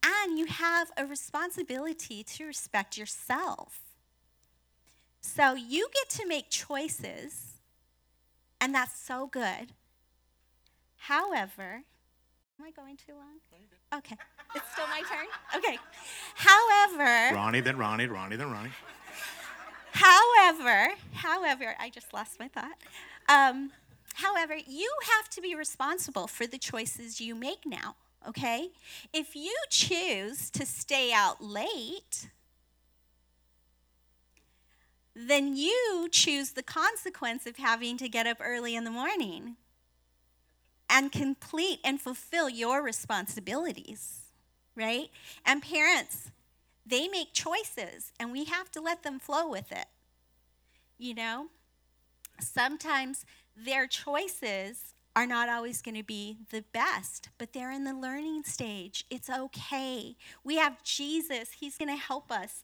And 0.04 0.38
you 0.38 0.46
have 0.46 0.92
a 0.98 1.06
responsibility 1.06 2.24
to 2.24 2.46
respect 2.46 2.98
yourself. 2.98 3.82
So 5.22 5.54
you 5.54 5.88
get 5.94 6.10
to 6.18 6.28
make 6.28 6.50
choices, 6.50 7.51
and 8.62 8.74
that's 8.74 8.98
so 8.98 9.28
good. 9.28 9.74
However, 10.96 11.82
am 12.60 12.66
I 12.66 12.72
going 12.72 12.96
too 12.96 13.14
long? 13.14 13.40
Okay, 13.94 14.16
it's 14.56 14.72
still 14.72 14.88
my 14.88 15.02
turn? 15.02 15.26
Okay. 15.58 15.78
However, 16.36 17.36
Ronnie, 17.36 17.60
then 17.60 17.78
Ronnie, 17.78 18.06
Ronnie, 18.06 18.38
then 18.38 18.52
Ronnie. 18.52 18.70
However, 19.92 20.94
however, 21.14 21.76
I 21.80 21.90
just 21.90 22.14
lost 22.14 22.40
my 22.40 22.48
thought. 22.48 22.78
Um, 23.28 23.72
however, 24.14 24.56
you 24.56 24.90
have 25.18 25.30
to 25.32 25.42
be 25.42 25.56
responsible 25.56 26.28
for 26.28 26.48
the 26.48 26.58
choices 26.58 27.20
you 27.20 27.36
make 27.36 27.66
now, 27.66 27.96
okay? 28.28 28.70
If 29.12 29.36
you 29.36 29.54
choose 29.70 30.50
to 30.52 30.66
stay 30.66 31.12
out 31.12 31.44
late, 31.44 32.30
then 35.30 35.56
you 35.56 36.08
choose 36.12 36.52
the 36.52 36.64
consequence 36.64 37.46
of 37.46 37.58
having 37.58 37.98
to 37.98 38.10
get 38.10 38.28
up 38.28 38.38
early 38.42 38.76
in 38.76 38.84
the 38.84 38.92
morning 38.92 39.56
and 40.90 41.12
complete 41.12 41.80
and 41.84 42.02
fulfill 42.02 42.50
your 42.50 42.84
responsibilities, 42.84 44.22
right? 44.76 45.10
And 45.46 45.62
parents, 45.62 46.32
they 46.86 47.08
make 47.08 47.34
choices 47.34 48.12
and 48.20 48.32
we 48.32 48.46
have 48.46 48.70
to 48.72 48.82
let 48.82 49.04
them 49.04 49.20
flow 49.20 49.50
with 49.50 49.72
it. 49.72 49.86
You 50.98 51.14
know? 51.14 51.48
Sometimes 52.40 53.26
their 53.56 53.88
choices 53.88 54.94
are 55.16 55.28
not 55.28 55.50
always 55.50 55.82
going 55.82 55.96
to 55.96 56.04
be 56.04 56.38
the 56.52 56.64
best, 56.74 57.30
but 57.38 57.54
they're 57.54 57.72
in 57.72 57.84
the 57.84 57.94
learning 57.94 58.44
stage. 58.44 59.06
It's 59.10 59.30
okay. 59.30 60.16
We 60.44 60.56
have 60.58 60.84
Jesus, 60.84 61.52
He's 61.60 61.78
going 61.78 61.90
to 61.90 62.02
help 62.02 62.32
us. 62.32 62.64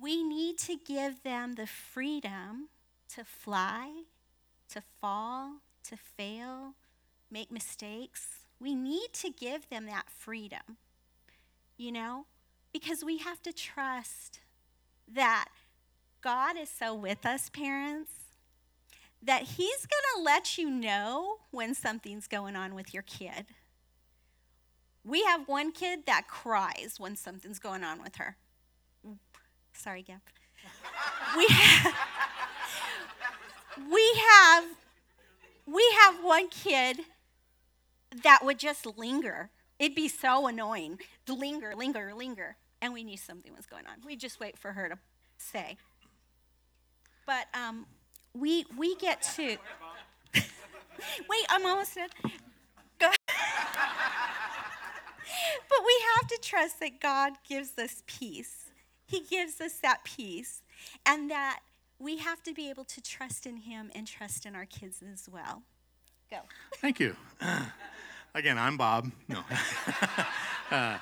We 0.00 0.22
need 0.22 0.58
to 0.60 0.76
give 0.76 1.22
them 1.22 1.54
the 1.54 1.66
freedom 1.66 2.68
to 3.14 3.24
fly, 3.24 4.04
to 4.70 4.82
fall, 5.00 5.56
to 5.84 5.96
fail, 5.96 6.74
make 7.30 7.50
mistakes. 7.50 8.46
We 8.58 8.74
need 8.74 9.12
to 9.14 9.30
give 9.30 9.68
them 9.68 9.86
that 9.86 10.08
freedom, 10.08 10.78
you 11.76 11.92
know, 11.92 12.26
because 12.72 13.04
we 13.04 13.18
have 13.18 13.42
to 13.42 13.52
trust 13.52 14.40
that 15.12 15.48
God 16.22 16.56
is 16.56 16.70
so 16.70 16.94
with 16.94 17.26
us, 17.26 17.48
parents, 17.50 18.12
that 19.22 19.42
He's 19.42 19.86
going 19.86 20.16
to 20.16 20.22
let 20.22 20.56
you 20.56 20.70
know 20.70 21.38
when 21.50 21.74
something's 21.74 22.26
going 22.26 22.56
on 22.56 22.74
with 22.74 22.94
your 22.94 23.02
kid. 23.02 23.46
We 25.04 25.24
have 25.24 25.48
one 25.48 25.72
kid 25.72 26.06
that 26.06 26.28
cries 26.28 26.96
when 26.98 27.16
something's 27.16 27.58
going 27.58 27.84
on 27.84 28.02
with 28.02 28.16
her. 28.16 28.36
Sorry, 29.72 30.02
Gab. 30.02 30.20
we 31.36 31.46
have, 31.48 31.94
we 33.90 34.12
have 34.28 34.64
we 35.66 35.84
have 36.02 36.16
one 36.24 36.48
kid 36.48 37.00
that 38.24 38.40
would 38.42 38.58
just 38.58 38.86
linger. 38.98 39.50
It'd 39.78 39.94
be 39.94 40.08
so 40.08 40.46
annoying. 40.46 40.98
Linger, 41.28 41.74
linger, 41.76 42.12
linger. 42.14 42.56
And 42.82 42.92
we 42.92 43.04
knew 43.04 43.16
something 43.16 43.54
was 43.54 43.66
going 43.66 43.86
on. 43.86 43.94
We 44.04 44.16
just 44.16 44.40
wait 44.40 44.58
for 44.58 44.72
her 44.72 44.88
to 44.88 44.98
say. 45.38 45.76
But 47.24 47.46
um, 47.54 47.86
we 48.34 48.66
we 48.76 48.96
get 48.96 49.22
to 49.36 49.56
wait. 50.34 51.46
I'm 51.48 51.64
almost 51.66 51.94
done. 51.94 52.08
Go. 52.98 53.10
but 55.68 55.78
we 55.86 56.02
have 56.16 56.28
to 56.28 56.38
trust 56.42 56.80
that 56.80 57.00
God 57.00 57.34
gives 57.48 57.78
us 57.78 58.02
peace. 58.06 58.69
He 59.10 59.20
gives 59.20 59.60
us 59.60 59.72
that 59.82 60.04
peace, 60.04 60.62
and 61.04 61.28
that 61.32 61.60
we 61.98 62.18
have 62.18 62.44
to 62.44 62.54
be 62.54 62.70
able 62.70 62.84
to 62.84 63.02
trust 63.02 63.44
in 63.44 63.56
Him 63.56 63.90
and 63.92 64.06
trust 64.06 64.46
in 64.46 64.54
our 64.54 64.66
kids 64.66 65.02
as 65.02 65.28
well. 65.28 65.62
Go. 66.30 66.38
Thank 66.76 67.00
you. 67.00 67.16
Again, 68.36 68.56
I'm 68.56 68.76
Bob. 68.76 69.10
No. 69.26 69.40
uh, 70.70 70.98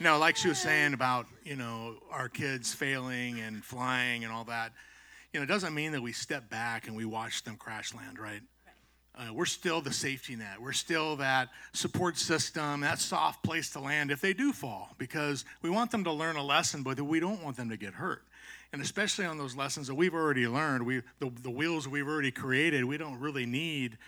no, 0.00 0.18
like 0.18 0.36
she 0.36 0.48
was 0.48 0.58
saying 0.58 0.94
about, 0.94 1.26
you 1.44 1.56
know, 1.56 1.96
our 2.10 2.30
kids 2.30 2.72
failing 2.72 3.40
and 3.40 3.62
flying 3.62 4.24
and 4.24 4.32
all 4.32 4.44
that, 4.44 4.72
you 5.34 5.38
know, 5.40 5.44
it 5.44 5.48
doesn't 5.48 5.74
mean 5.74 5.92
that 5.92 6.00
we 6.00 6.12
step 6.12 6.48
back 6.48 6.86
and 6.86 6.96
we 6.96 7.04
watch 7.04 7.44
them 7.44 7.56
crash 7.56 7.94
land, 7.94 8.18
right? 8.18 8.40
Uh, 9.14 9.32
we're 9.32 9.44
still 9.44 9.82
the 9.82 9.92
safety 9.92 10.36
net. 10.36 10.60
We're 10.60 10.72
still 10.72 11.16
that 11.16 11.50
support 11.74 12.16
system, 12.16 12.80
that 12.80 12.98
soft 12.98 13.42
place 13.44 13.68
to 13.70 13.80
land 13.80 14.10
if 14.10 14.22
they 14.22 14.32
do 14.32 14.52
fall, 14.52 14.94
because 14.96 15.44
we 15.60 15.68
want 15.68 15.90
them 15.90 16.04
to 16.04 16.12
learn 16.12 16.36
a 16.36 16.42
lesson, 16.42 16.82
but 16.82 16.98
we 16.98 17.20
don't 17.20 17.42
want 17.42 17.56
them 17.56 17.68
to 17.68 17.76
get 17.76 17.92
hurt. 17.92 18.24
And 18.72 18.80
especially 18.80 19.26
on 19.26 19.36
those 19.36 19.54
lessons 19.54 19.86
that 19.88 19.94
we've 19.94 20.14
already 20.14 20.48
learned, 20.48 20.86
we, 20.86 21.02
the, 21.18 21.30
the 21.42 21.50
wheels 21.50 21.86
we've 21.86 22.08
already 22.08 22.30
created, 22.30 22.84
we 22.86 22.96
don't 22.96 23.20
really 23.20 23.44
need 23.44 23.98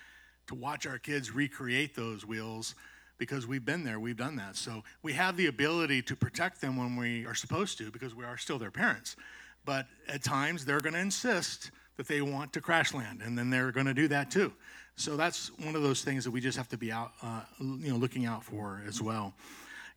to 0.47 0.55
watch 0.55 0.87
our 0.87 0.99
kids 0.99 1.31
recreate 1.31 1.95
those 1.95 2.25
wheels 2.25 2.75
because 3.19 3.47
we've 3.47 3.65
been 3.65 3.85
there, 3.85 4.01
we've 4.01 4.17
done 4.17 4.37
that. 4.37 4.57
So 4.57 4.83
we 5.03 5.13
have 5.13 5.37
the 5.37 5.47
ability 5.47 6.01
to 6.03 6.17
protect 6.17 6.63
them 6.63 6.77
when 6.77 6.97
we 6.97 7.27
are 7.27 7.35
supposed 7.35 7.77
to 7.79 7.91
because 7.91 8.15
we 8.15 8.25
are 8.25 8.39
still 8.39 8.59
their 8.59 8.71
parents. 8.71 9.17
But 9.67 9.87
at 10.09 10.23
times 10.23 10.65
they're 10.65 10.81
going 10.81 10.95
to 10.95 11.01
insist 11.01 11.71
that 11.97 12.09
they 12.09 12.21
want 12.23 12.53
to 12.53 12.61
crash 12.61 12.93
land, 12.93 13.23
and 13.23 13.37
then 13.39 13.51
they're 13.51 13.73
going 13.73 13.87
to 13.87 13.95
do 13.95 14.09
that 14.09 14.31
too. 14.31 14.53
So 14.97 15.17
that's 15.17 15.51
one 15.59 15.75
of 15.75 15.83
those 15.83 16.03
things 16.03 16.25
that 16.25 16.31
we 16.31 16.41
just 16.41 16.57
have 16.57 16.69
to 16.69 16.77
be 16.77 16.93
out, 16.93 17.13
uh, 17.23 17.43
you 17.59 17.91
know, 17.91 17.97
looking 17.97 18.27
out 18.27 18.45
for 18.45 18.83
as 18.87 19.03
well. 19.03 19.35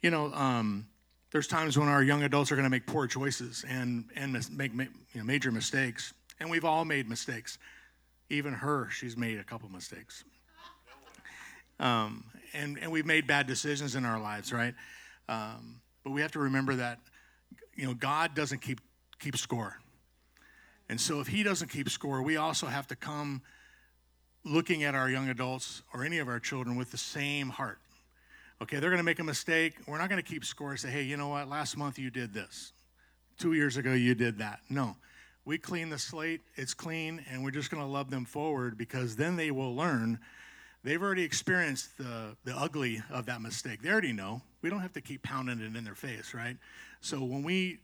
You 0.01 0.09
know, 0.09 0.33
um, 0.33 0.87
there's 1.31 1.47
times 1.47 1.77
when 1.77 1.87
our 1.87 2.01
young 2.01 2.23
adults 2.23 2.51
are 2.51 2.55
going 2.55 2.65
to 2.65 2.69
make 2.69 2.85
poor 2.87 3.07
choices 3.07 3.65
and 3.67 4.05
and 4.15 4.33
mis- 4.33 4.49
make 4.49 4.73
ma- 4.73 4.83
you 5.13 5.19
know, 5.21 5.23
major 5.23 5.51
mistakes, 5.51 6.13
and 6.39 6.49
we've 6.49 6.65
all 6.65 6.85
made 6.85 7.09
mistakes. 7.09 7.57
Even 8.29 8.53
her, 8.53 8.89
she's 8.89 9.15
made 9.15 9.39
a 9.39 9.43
couple 9.43 9.69
mistakes. 9.69 10.23
Um, 11.79 12.25
and, 12.53 12.77
and 12.81 12.91
we've 12.91 13.05
made 13.05 13.27
bad 13.27 13.47
decisions 13.47 13.95
in 13.95 14.03
our 14.03 14.19
lives, 14.19 14.51
right? 14.51 14.73
Um, 15.29 15.79
but 16.03 16.11
we 16.11 16.21
have 16.21 16.31
to 16.31 16.39
remember 16.39 16.75
that, 16.75 16.99
you 17.75 17.85
know, 17.85 17.93
God 17.93 18.35
doesn't 18.35 18.59
keep, 18.59 18.81
keep 19.19 19.37
score. 19.37 19.77
And 20.89 20.99
so 20.99 21.19
if 21.19 21.27
He 21.27 21.43
doesn't 21.43 21.69
keep 21.69 21.89
score, 21.89 22.21
we 22.21 22.37
also 22.37 22.67
have 22.67 22.87
to 22.87 22.95
come 22.95 23.41
looking 24.43 24.83
at 24.83 24.95
our 24.95 25.09
young 25.09 25.29
adults 25.29 25.81
or 25.93 26.03
any 26.03 26.19
of 26.19 26.27
our 26.27 26.39
children 26.39 26.75
with 26.75 26.91
the 26.91 26.97
same 26.97 27.49
heart. 27.49 27.79
Okay, 28.61 28.79
they're 28.79 28.89
going 28.89 28.99
to 28.99 29.03
make 29.03 29.19
a 29.19 29.23
mistake. 29.23 29.75
We're 29.85 29.97
not 29.97 30.09
going 30.09 30.21
to 30.21 30.27
keep 30.27 30.43
score 30.45 30.71
and 30.71 30.79
say, 30.79 30.89
hey, 30.89 31.03
you 31.03 31.17
know 31.17 31.27
what? 31.27 31.47
Last 31.49 31.77
month 31.77 31.99
you 31.99 32.09
did 32.09 32.33
this. 32.33 32.71
Two 33.37 33.53
years 33.53 33.77
ago 33.77 33.93
you 33.93 34.15
did 34.15 34.39
that. 34.39 34.61
No. 34.69 34.95
We 35.45 35.57
clean 35.57 35.89
the 35.89 35.97
slate, 35.97 36.41
it's 36.55 36.73
clean, 36.73 37.23
and 37.29 37.41
we're 37.41 37.51
just 37.51 37.71
going 37.71 37.81
to 37.81 37.87
love 37.87 38.09
them 38.09 38.25
forward 38.25 38.77
because 38.77 39.15
then 39.15 39.37
they 39.37 39.51
will 39.51 39.75
learn 39.75 40.19
They've 40.87 41.01
already 41.01 41.23
experienced 41.23 41.97
the, 41.97 42.37
the 42.45 42.55
ugly 42.55 43.01
of 43.09 43.25
that 43.25 43.41
mistake. 43.41 43.81
They 43.81 43.89
already 43.89 44.13
know. 44.13 44.41
We 44.61 44.69
don't 44.69 44.79
have 44.79 44.93
to 44.93 45.01
keep 45.01 45.21
pounding 45.21 45.59
it 45.59 45.75
in 45.75 45.83
their 45.83 45.95
face, 45.95 46.33
right? 46.33 46.55
So 47.01 47.23
when 47.23 47.43
we 47.43 47.79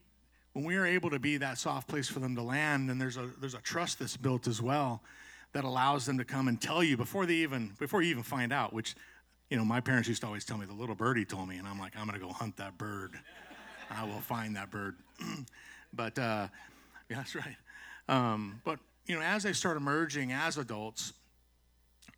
when 0.54 0.66
we 0.66 0.76
are 0.76 0.86
able 0.86 1.10
to 1.10 1.20
be 1.20 1.38
that 1.38 1.58
soft 1.58 1.88
place 1.88 2.08
for 2.08 2.20
them 2.20 2.36
to 2.36 2.44
land, 2.44 2.90
then 2.90 2.98
there's 2.98 3.18
a 3.18 3.30
there's 3.40 3.56
a 3.56 3.62
trust 3.62 4.00
that's 4.00 4.18
built 4.18 4.48
as 4.48 4.62
well 4.62 5.02
that 5.54 5.64
allows 5.64 6.06
them 6.06 6.18
to 6.18 6.26
come 6.26 6.48
and 6.48 6.60
tell 6.62 6.84
you 6.84 6.98
before 6.98 7.26
they 7.26 7.36
even 7.36 7.74
before 7.80 8.02
you 8.02 8.12
even 8.12 8.24
find 8.24 8.54
out, 8.54 8.74
which 8.74 8.96
you 9.50 9.58
know, 9.58 9.66
my 9.66 9.80
parents 9.80 10.08
used 10.08 10.22
to 10.22 10.28
always 10.28 10.46
tell 10.46 10.58
me 10.58 10.66
the 10.66 10.74
little 10.74 10.96
birdie 10.96 11.26
told 11.26 11.48
me, 11.48 11.58
and 11.58 11.68
I'm 11.68 11.80
like, 11.80 11.94
I'm 11.98 12.08
gonna 12.08 12.20
go 12.20 12.30
hunt 12.30 12.58
that 12.58 12.78
bird. 12.78 13.20
I 13.90 14.04
will 14.04 14.22
find 14.22 14.56
that 14.56 14.72
bird. 14.72 14.96
but 15.94 16.18
uh, 16.18 16.48
yeah, 17.10 17.18
that's 17.18 17.36
right. 17.36 17.56
Um, 18.08 18.62
but 18.64 18.80
you 19.06 19.16
know, 19.16 19.22
as 19.22 19.44
they 19.44 19.54
start 19.54 19.78
emerging 19.78 20.32
as 20.32 20.58
adults, 20.58 21.14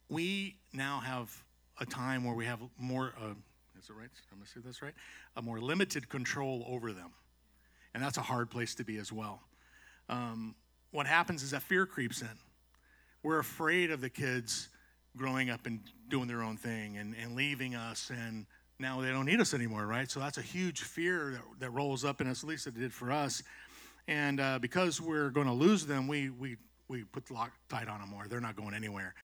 we 0.08 0.56
now 0.72 1.00
have 1.00 1.36
a 1.80 1.86
time 1.86 2.24
where 2.24 2.36
we 2.36 2.46
have 2.46 2.60
more, 2.80 3.14
uh, 3.22 3.34
is 3.78 3.90
it 3.90 3.94
right? 3.94 4.10
I'm 4.32 4.38
gonna 4.38 4.48
say 4.48 4.62
this 4.64 4.82
right? 4.82 4.94
A 5.36 5.42
more 5.42 5.60
limited 5.60 6.08
control 6.10 6.66
over 6.68 6.94
them. 6.94 7.12
And 7.96 8.04
that's 8.04 8.18
a 8.18 8.22
hard 8.22 8.52
place 8.52 8.76
to 8.76 8.84
be 8.84 8.98
as 8.98 9.12
well. 9.12 9.40
Um, 10.10 10.54
what 10.92 11.08
happens 11.08 11.42
is 11.42 11.52
that 11.52 11.64
fear 11.64 11.88
creeps 11.88 12.22
in. 12.22 12.28
We're 13.24 13.40
afraid 13.40 13.90
of 13.90 14.02
the 14.02 14.10
kids 14.10 14.70
growing 15.18 15.50
up 15.50 15.66
and 15.66 15.80
doing 16.10 16.28
their 16.28 16.44
own 16.44 16.58
thing 16.58 16.98
and, 16.98 17.16
and 17.20 17.36
leaving 17.36 17.74
us, 17.74 18.12
and 18.12 18.46
now 18.78 19.02
they 19.02 19.10
don't 19.10 19.26
need 19.26 19.40
us 19.40 19.54
anymore, 19.56 19.88
right? 19.88 20.12
So 20.12 20.20
that's 20.20 20.38
a 20.38 20.44
huge 20.44 20.82
fear 20.82 21.32
that, 21.32 21.60
that 21.62 21.70
rolls 21.72 22.06
up 22.06 22.22
in 22.22 22.28
us, 22.28 22.44
at 22.44 22.50
least 22.50 22.68
it 22.68 22.78
did 22.78 22.94
for 22.94 23.12
us. 23.12 23.42
And 24.08 24.40
uh, 24.40 24.60
because 24.60 25.02
we're 25.02 25.30
going 25.32 25.48
to 25.48 25.54
lose 25.54 25.88
them, 25.88 26.08
we, 26.08 26.30
we, 26.30 26.58
we 26.88 27.06
put 27.06 27.26
the 27.26 27.34
lock 27.34 27.52
tight 27.70 27.88
on 27.88 28.02
them 28.02 28.10
more. 28.10 28.28
They're 28.28 28.42
not 28.42 28.56
going 28.56 28.76
anywhere 28.76 29.16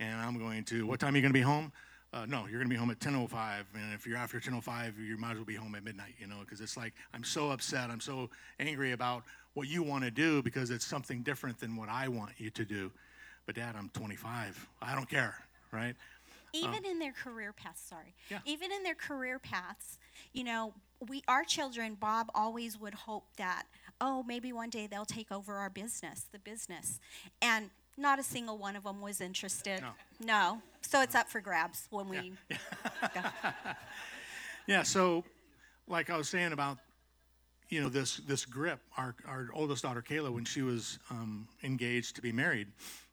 and 0.00 0.18
I'm 0.18 0.38
going 0.38 0.64
to, 0.64 0.86
what 0.86 0.98
time 0.98 1.14
are 1.14 1.18
you 1.18 1.22
going 1.22 1.32
to 1.32 1.38
be 1.38 1.42
home? 1.42 1.70
Uh, 2.12 2.26
no, 2.26 2.40
you're 2.40 2.58
going 2.58 2.64
to 2.64 2.68
be 2.68 2.74
home 2.76 2.90
at 2.90 2.98
10.05, 2.98 3.30
and 3.74 3.94
if 3.94 4.04
you're 4.04 4.16
after 4.16 4.40
10.05, 4.40 4.98
you 4.98 5.16
might 5.16 5.32
as 5.32 5.36
well 5.36 5.44
be 5.44 5.54
home 5.54 5.76
at 5.76 5.84
midnight, 5.84 6.14
you 6.18 6.26
know, 6.26 6.38
because 6.40 6.60
it's 6.60 6.76
like, 6.76 6.92
I'm 7.14 7.22
so 7.22 7.50
upset, 7.50 7.88
I'm 7.88 8.00
so 8.00 8.28
angry 8.58 8.90
about 8.92 9.22
what 9.54 9.68
you 9.68 9.84
want 9.84 10.02
to 10.02 10.10
do 10.10 10.42
because 10.42 10.70
it's 10.70 10.84
something 10.84 11.22
different 11.22 11.60
than 11.60 11.76
what 11.76 11.88
I 11.88 12.08
want 12.08 12.32
you 12.38 12.50
to 12.50 12.64
do. 12.64 12.90
But 13.46 13.54
dad, 13.54 13.76
I'm 13.78 13.90
25. 13.90 14.68
I 14.82 14.94
don't 14.96 15.08
care, 15.08 15.36
right? 15.70 15.94
even 16.52 16.84
in 16.84 16.98
their 16.98 17.12
career 17.12 17.52
paths 17.52 17.80
sorry 17.88 18.12
Yeah. 18.28 18.40
even 18.44 18.72
in 18.72 18.82
their 18.82 18.96
career 18.96 19.38
paths 19.38 19.98
you 20.32 20.42
know 20.42 20.74
we 21.08 21.22
our 21.28 21.44
children 21.44 21.94
bob 21.94 22.28
always 22.34 22.76
would 22.76 22.92
hope 22.94 23.24
that 23.36 23.66
oh 24.00 24.24
maybe 24.24 24.52
one 24.52 24.68
day 24.68 24.88
they'll 24.88 25.04
take 25.04 25.30
over 25.30 25.58
our 25.58 25.70
business 25.70 26.26
the 26.32 26.40
business 26.40 26.98
and 27.40 27.70
not 28.00 28.18
a 28.18 28.22
single 28.22 28.56
one 28.58 28.74
of 28.76 28.84
them 28.84 29.00
was 29.00 29.20
interested 29.20 29.80
No. 29.80 29.92
no 30.24 30.62
so 30.82 31.02
it's 31.02 31.14
up 31.14 31.28
for 31.28 31.40
grabs 31.40 31.86
when 31.90 32.08
we 32.08 32.32
go. 33.14 33.20
Yeah, 34.66 34.82
so 34.82 35.24
like 35.88 36.10
I 36.10 36.16
was 36.16 36.28
saying 36.28 36.52
about 36.52 36.78
you 37.70 37.80
know 37.80 37.88
this 37.88 38.18
this 38.18 38.44
grip, 38.46 38.80
our 38.96 39.14
our 39.26 39.48
oldest 39.52 39.82
daughter 39.82 40.02
Kayla, 40.02 40.32
when 40.32 40.44
she 40.44 40.62
was 40.62 40.98
um, 41.10 41.48
engaged 41.64 42.14
to 42.16 42.22
be 42.22 42.30
married, 42.32 42.68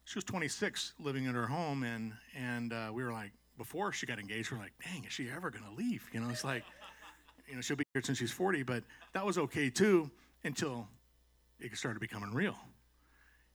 she 0.05 0.17
was 0.17 0.23
26, 0.23 0.93
living 0.99 1.25
in 1.25 1.33
her 1.33 1.47
home, 1.47 1.83
and 1.83 2.13
and 2.35 2.73
uh, 2.73 2.91
we 2.93 3.03
were 3.03 3.11
like, 3.11 3.31
before 3.57 3.91
she 3.91 4.05
got 4.05 4.19
engaged, 4.19 4.51
we 4.51 4.57
are 4.57 4.61
like, 4.61 4.73
dang, 4.83 5.03
is 5.05 5.13
she 5.13 5.29
ever 5.35 5.49
gonna 5.49 5.73
leave? 5.75 6.07
You 6.13 6.19
know, 6.19 6.29
it's 6.29 6.43
like, 6.43 6.63
you 7.47 7.55
know, 7.55 7.61
she'll 7.61 7.77
be 7.77 7.85
here 7.93 8.03
since 8.03 8.17
she's 8.19 8.31
40, 8.31 8.63
but 8.63 8.83
that 9.13 9.25
was 9.25 9.37
okay 9.37 9.69
too 9.69 10.11
until 10.43 10.87
it 11.59 11.75
started 11.75 11.99
becoming 11.99 12.31
real. 12.33 12.55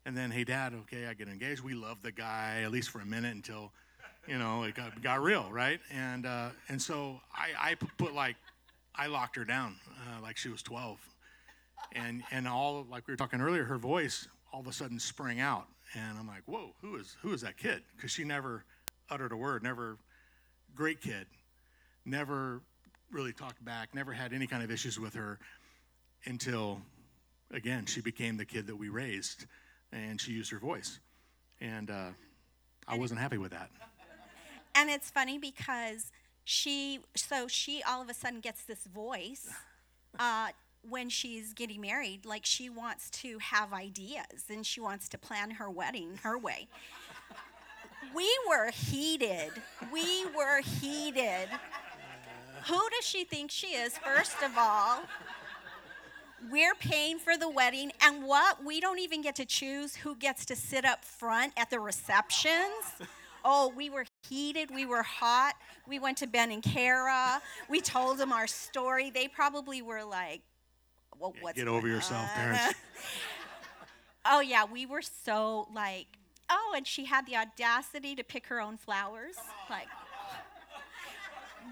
And 0.04 0.16
then, 0.16 0.30
hey, 0.32 0.44
Dad, 0.44 0.74
okay, 0.82 1.06
I 1.06 1.14
get 1.14 1.28
engaged. 1.28 1.60
We 1.60 1.74
love 1.74 2.02
the 2.02 2.10
guy 2.10 2.62
at 2.64 2.72
least 2.72 2.90
for 2.90 3.00
a 3.00 3.06
minute 3.06 3.34
until, 3.34 3.72
you 4.26 4.36
know, 4.36 4.64
it 4.64 4.74
got, 4.74 5.00
got 5.00 5.22
real, 5.22 5.48
right? 5.52 5.78
And 5.92 6.26
uh, 6.26 6.50
and 6.68 6.82
so 6.82 7.20
I, 7.32 7.70
I 7.70 7.74
put 7.98 8.12
like, 8.12 8.36
I 8.96 9.06
locked 9.06 9.36
her 9.36 9.44
down 9.44 9.76
uh, 9.96 10.20
like 10.20 10.36
she 10.36 10.48
was 10.48 10.62
12, 10.62 10.98
and 11.92 12.22
and 12.32 12.48
all 12.48 12.84
like 12.90 13.06
we 13.06 13.12
were 13.12 13.16
talking 13.16 13.40
earlier, 13.40 13.64
her 13.64 13.78
voice 13.78 14.26
all 14.52 14.60
of 14.60 14.66
a 14.66 14.72
sudden 14.72 14.98
sprang 14.98 15.40
out, 15.40 15.66
and 15.94 16.18
I'm 16.18 16.26
like, 16.26 16.42
whoa, 16.46 16.74
who 16.80 16.96
is 16.96 17.16
who 17.22 17.32
is 17.32 17.40
that 17.42 17.56
kid? 17.56 17.82
Because 17.96 18.10
she 18.10 18.24
never 18.24 18.64
uttered 19.08 19.30
a 19.30 19.36
word, 19.36 19.62
never, 19.62 19.98
great 20.74 21.00
kid, 21.00 21.26
never 22.04 22.60
really 23.12 23.32
talked 23.32 23.64
back, 23.64 23.94
never 23.94 24.12
had 24.12 24.32
any 24.32 24.48
kind 24.48 24.64
of 24.64 24.70
issues 24.70 24.98
with 24.98 25.14
her 25.14 25.38
until 26.24 26.80
again 27.52 27.86
she 27.86 28.00
became 28.00 28.36
the 28.36 28.44
kid 28.44 28.66
that 28.66 28.76
we 28.76 28.88
raised 28.88 29.46
and 29.92 30.20
she 30.20 30.32
used 30.32 30.50
her 30.50 30.58
voice. 30.58 30.98
And 31.60 31.90
uh, 31.90 32.10
i 32.88 32.96
wasn't 32.96 33.20
happy 33.20 33.38
with 33.38 33.52
that. 33.52 33.70
And 34.74 34.90
it's 34.90 35.10
funny 35.10 35.38
because 35.38 36.10
she 36.44 37.00
so 37.14 37.46
she 37.46 37.82
all 37.86 38.02
of 38.02 38.08
a 38.08 38.14
sudden 38.14 38.40
gets 38.40 38.64
this 38.64 38.84
voice 38.86 39.48
uh, 40.18 40.48
when 40.88 41.08
she's 41.08 41.52
getting 41.52 41.80
married 41.80 42.24
like 42.24 42.44
she 42.44 42.68
wants 42.68 43.10
to 43.10 43.38
have 43.38 43.72
ideas 43.72 44.44
and 44.50 44.66
she 44.66 44.80
wants 44.80 45.08
to 45.10 45.18
plan 45.18 45.52
her 45.52 45.70
wedding 45.70 46.18
her 46.22 46.38
way. 46.38 46.68
We 48.14 48.28
were 48.48 48.70
heated. 48.70 49.52
We 49.92 50.26
were 50.36 50.60
heated. 50.60 51.48
Who 52.66 52.80
does 52.90 53.06
she 53.06 53.24
think 53.24 53.50
she 53.50 53.68
is 53.68 53.96
first 53.98 54.42
of 54.42 54.52
all 54.56 55.00
we're 56.50 56.74
paying 56.74 57.18
for 57.18 57.36
the 57.36 57.48
wedding 57.48 57.92
and 58.02 58.24
what? 58.24 58.64
We 58.64 58.80
don't 58.80 58.98
even 58.98 59.22
get 59.22 59.36
to 59.36 59.44
choose 59.44 59.96
who 59.96 60.16
gets 60.16 60.44
to 60.46 60.56
sit 60.56 60.84
up 60.84 61.04
front 61.04 61.52
at 61.56 61.70
the 61.70 61.80
receptions. 61.80 63.08
Oh 63.44 63.72
we 63.76 63.90
were 63.90 64.06
heated 64.28 64.70
we 64.72 64.86
were 64.86 65.02
hot. 65.02 65.54
We 65.88 65.98
went 65.98 66.18
to 66.18 66.26
ben 66.26 66.50
and 66.50 66.62
kara. 66.62 67.40
We 67.68 67.80
told 67.80 68.18
them 68.18 68.32
our 68.32 68.46
story. 68.46 69.10
They 69.10 69.28
probably 69.28 69.82
were 69.82 70.04
like 70.04 70.42
well, 71.18 71.34
what's 71.40 71.58
get 71.58 71.68
over 71.68 71.86
yourself 71.86 72.22
on?" 72.22 72.36
parents. 72.36 72.74
Oh 74.24 74.38
yeah 74.38 74.64
we 74.64 74.86
were 74.86 75.02
so 75.02 75.66
like 75.74 76.06
oh 76.48 76.74
and 76.76 76.86
she 76.86 77.04
had 77.04 77.26
the 77.26 77.34
audacity 77.36 78.14
to 78.14 78.22
pick 78.22 78.46
her 78.46 78.60
own 78.60 78.76
flowers. 78.76 79.34
Like 79.68 79.88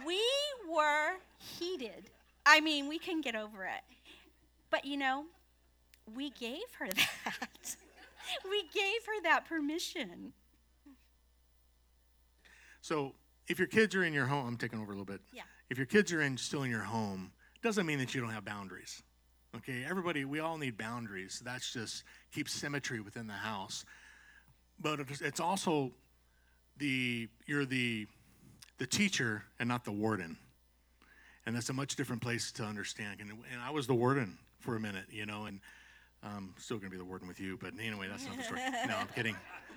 we 0.05 0.21
were 0.69 1.19
heated. 1.39 2.11
I 2.45 2.61
mean 2.61 2.89
we 2.89 2.99
couldn't 2.99 3.21
get 3.21 3.37
over 3.37 3.65
it 3.65 3.83
but 4.71 4.85
you 4.85 4.97
know, 4.97 5.25
we 6.15 6.31
gave 6.31 6.62
her 6.78 6.87
that. 7.25 7.76
we 8.49 8.63
gave 8.73 9.04
her 9.06 9.23
that 9.25 9.47
permission. 9.49 10.33
so 12.80 13.13
if 13.49 13.59
your 13.59 13.69
kids 13.69 13.95
are 13.95 14.04
in 14.04 14.13
your 14.13 14.26
home 14.26 14.47
i'm 14.47 14.56
taking 14.56 14.78
over 14.80 14.93
a 14.93 14.95
little 14.95 15.04
bit. 15.04 15.21
Yeah. 15.33 15.43
if 15.69 15.76
your 15.78 15.87
kids 15.87 16.13
are 16.13 16.23
in 16.23 16.37
still 16.37 16.63
in 16.63 16.71
your 16.71 16.80
home 16.83 17.33
doesn't 17.63 17.85
mean 17.87 17.99
that 17.99 18.15
you 18.15 18.21
don't 18.21 18.30
have 18.30 18.45
boundaries 18.45 19.02
okay? 19.56 19.85
Everybody 19.89 20.25
we 20.25 20.39
all 20.39 20.59
need 20.59 20.78
boundaries. 20.78 21.43
That's 21.45 21.73
just 21.73 22.04
keeps 22.33 22.52
symmetry 22.52 23.00
within 23.00 23.26
the 23.26 23.33
house. 23.33 23.85
But 24.78 25.00
it's- 25.00 25.21
it's 25.21 25.41
also 25.41 25.93
the 26.76 27.28
you're 27.47 27.65
the 27.67 28.06
the 28.78 28.87
teacher 28.87 29.45
and 29.59 29.69
not 29.69 29.85
the 29.85 29.91
warden. 29.93 30.39
And 31.45 31.56
that's 31.56 31.69
a 31.69 31.73
much 31.73 31.97
different 31.97 32.23
place 32.23 32.52
to 32.52 32.63
understand. 32.65 33.21
And, 33.21 33.30
and 33.30 33.61
i 33.61 33.71
was 33.71 33.89
the 33.89 33.95
warden 33.95 34.39
for 34.61 34.77
a 34.77 34.81
minute 34.81 35.05
you 35.11 35.27
know 35.27 35.45
and 35.47 35.61
i'm 36.23 36.55
still 36.59 36.77
going 36.79 36.91
to 36.91 36.95
be 36.95 36.99
the 36.99 37.05
warden 37.05 37.27
with 37.27 37.41
you 37.41 37.59
but 37.61 37.73
anyway 37.81 38.07
that's 38.09 38.27
not 38.27 38.37
the 38.37 38.43
story. 38.45 38.61
No 38.87 38.97
i'm 38.97 39.09
kidding. 39.09 39.37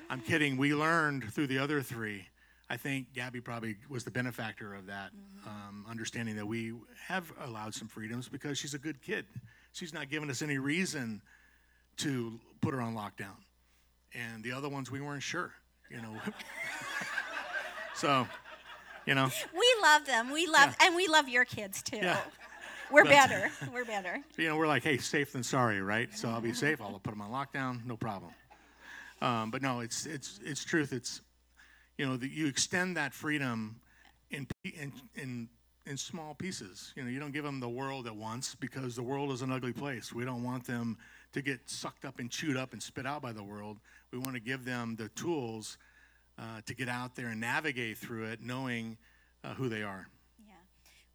I'm 0.10 0.20
kidding. 0.20 0.58
We 0.58 0.76
learned 0.76 1.34
through 1.34 1.48
the 1.48 1.58
other 1.60 1.82
three. 1.82 2.28
I 2.70 2.76
think 2.78 3.14
gabby 3.14 3.40
probably 3.40 3.78
was 3.90 4.04
the 4.04 4.12
benefactor 4.12 4.74
of 4.76 4.86
that 4.88 5.12
um, 5.48 5.86
understanding 5.90 6.36
that 6.36 6.46
we 6.46 6.74
have 7.08 7.32
allowed 7.46 7.74
some 7.74 7.88
freedoms 7.88 8.28
because 8.28 8.58
she's 8.58 8.74
a 8.74 8.78
good 8.78 9.02
kid. 9.02 9.26
She's 9.72 9.94
not 9.94 10.10
given 10.10 10.30
us 10.30 10.42
any 10.42 10.58
reason 10.58 11.22
to 11.98 12.40
put 12.62 12.74
her 12.74 12.82
on 12.82 12.94
lockdown. 12.96 13.38
And 14.14 14.44
the 14.44 14.52
other 14.52 14.68
ones 14.70 14.92
we 14.92 15.00
weren't 15.02 15.24
sure 15.24 15.54
you 15.90 16.02
know. 16.02 16.14
So 17.96 18.28
you 19.06 19.16
know. 19.16 19.30
We 19.54 19.76
love 19.82 20.06
them. 20.06 20.32
We 20.32 20.48
love, 20.48 20.76
Yeah. 20.80 20.88
and 20.88 20.96
we 20.96 21.08
love 21.08 21.28
your 21.30 21.46
kids 21.46 21.82
too. 21.84 21.98
Yeah. 21.98 22.20
We're 22.92 23.06
better. 23.06 23.50
We're 23.74 23.86
better. 23.86 24.20
you 24.38 24.48
know, 24.48 24.58
we're 24.58 24.68
like, 24.68 24.84
hey, 24.84 24.98
safe 24.98 25.32
than 25.34 25.44
sorry, 25.44 25.82
right? 25.82 26.16
So 26.16 26.30
I'll 26.30 26.42
be 26.42 26.54
safe. 26.54 26.82
I'll 26.82 27.00
put 27.00 27.12
them 27.12 27.22
on 27.22 27.32
lockdown, 27.32 27.86
no 27.86 27.98
problem. 27.98 28.32
Um, 29.22 29.52
but 29.52 29.62
no, 29.62 29.80
it's 29.80 30.06
it's 30.06 30.40
it's 30.44 30.64
truth. 30.64 30.92
It's 30.94 31.22
you 31.98 32.06
know 32.06 32.18
that 32.18 32.32
you 32.32 32.48
extend 32.48 32.98
that 32.98 33.14
freedom 33.14 33.80
in 34.32 34.48
in 34.64 34.92
in 35.16 35.50
in 35.86 35.98
small 35.98 36.34
pieces. 36.34 36.94
You 36.96 37.04
know, 37.04 37.10
you 37.10 37.20
don't 37.20 37.32
give 37.32 37.44
them 37.44 37.60
the 37.60 37.70
world 37.70 38.08
at 38.08 38.16
once 38.16 38.56
because 38.56 38.96
the 38.96 39.04
world 39.04 39.32
is 39.32 39.42
an 39.42 39.52
ugly 39.52 39.74
place. 39.74 40.14
We 40.14 40.26
don't 40.26 40.44
want 40.44 40.66
them 40.66 40.98
to 41.34 41.42
get 41.42 41.70
sucked 41.70 42.06
up 42.06 42.20
and 42.20 42.30
chewed 42.30 42.58
up 42.58 42.74
and 42.74 42.82
spit 42.82 43.06
out 43.06 43.22
by 43.22 43.32
the 43.32 43.44
world. 43.44 43.80
We 44.12 44.20
want 44.20 44.36
to 44.36 44.42
give 44.42 44.66
them 44.66 44.96
the 44.98 45.10
tools 45.10 45.78
uh, 46.38 46.62
to 46.66 46.74
get 46.74 46.90
out 46.90 47.16
there 47.16 47.28
and 47.28 47.40
navigate 47.42 47.98
through 47.98 48.26
it, 48.26 48.42
knowing 48.42 48.98
uh, 49.44 49.54
who 49.54 49.70
they 49.70 49.84
are. 49.84 50.08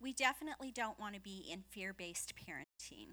We 0.01 0.13
definitely 0.13 0.71
don't 0.71 0.99
want 0.99 1.15
to 1.15 1.21
be 1.21 1.49
in 1.51 1.63
fear 1.69 1.93
based 1.93 2.35
parenting. 2.37 3.09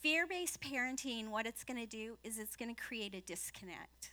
Fear 0.00 0.26
based 0.26 0.60
parenting, 0.60 1.28
what 1.28 1.46
it's 1.46 1.64
going 1.64 1.78
to 1.78 1.86
do 1.86 2.16
is 2.24 2.38
it's 2.38 2.56
going 2.56 2.74
to 2.74 2.80
create 2.80 3.14
a 3.14 3.20
disconnect. 3.20 4.12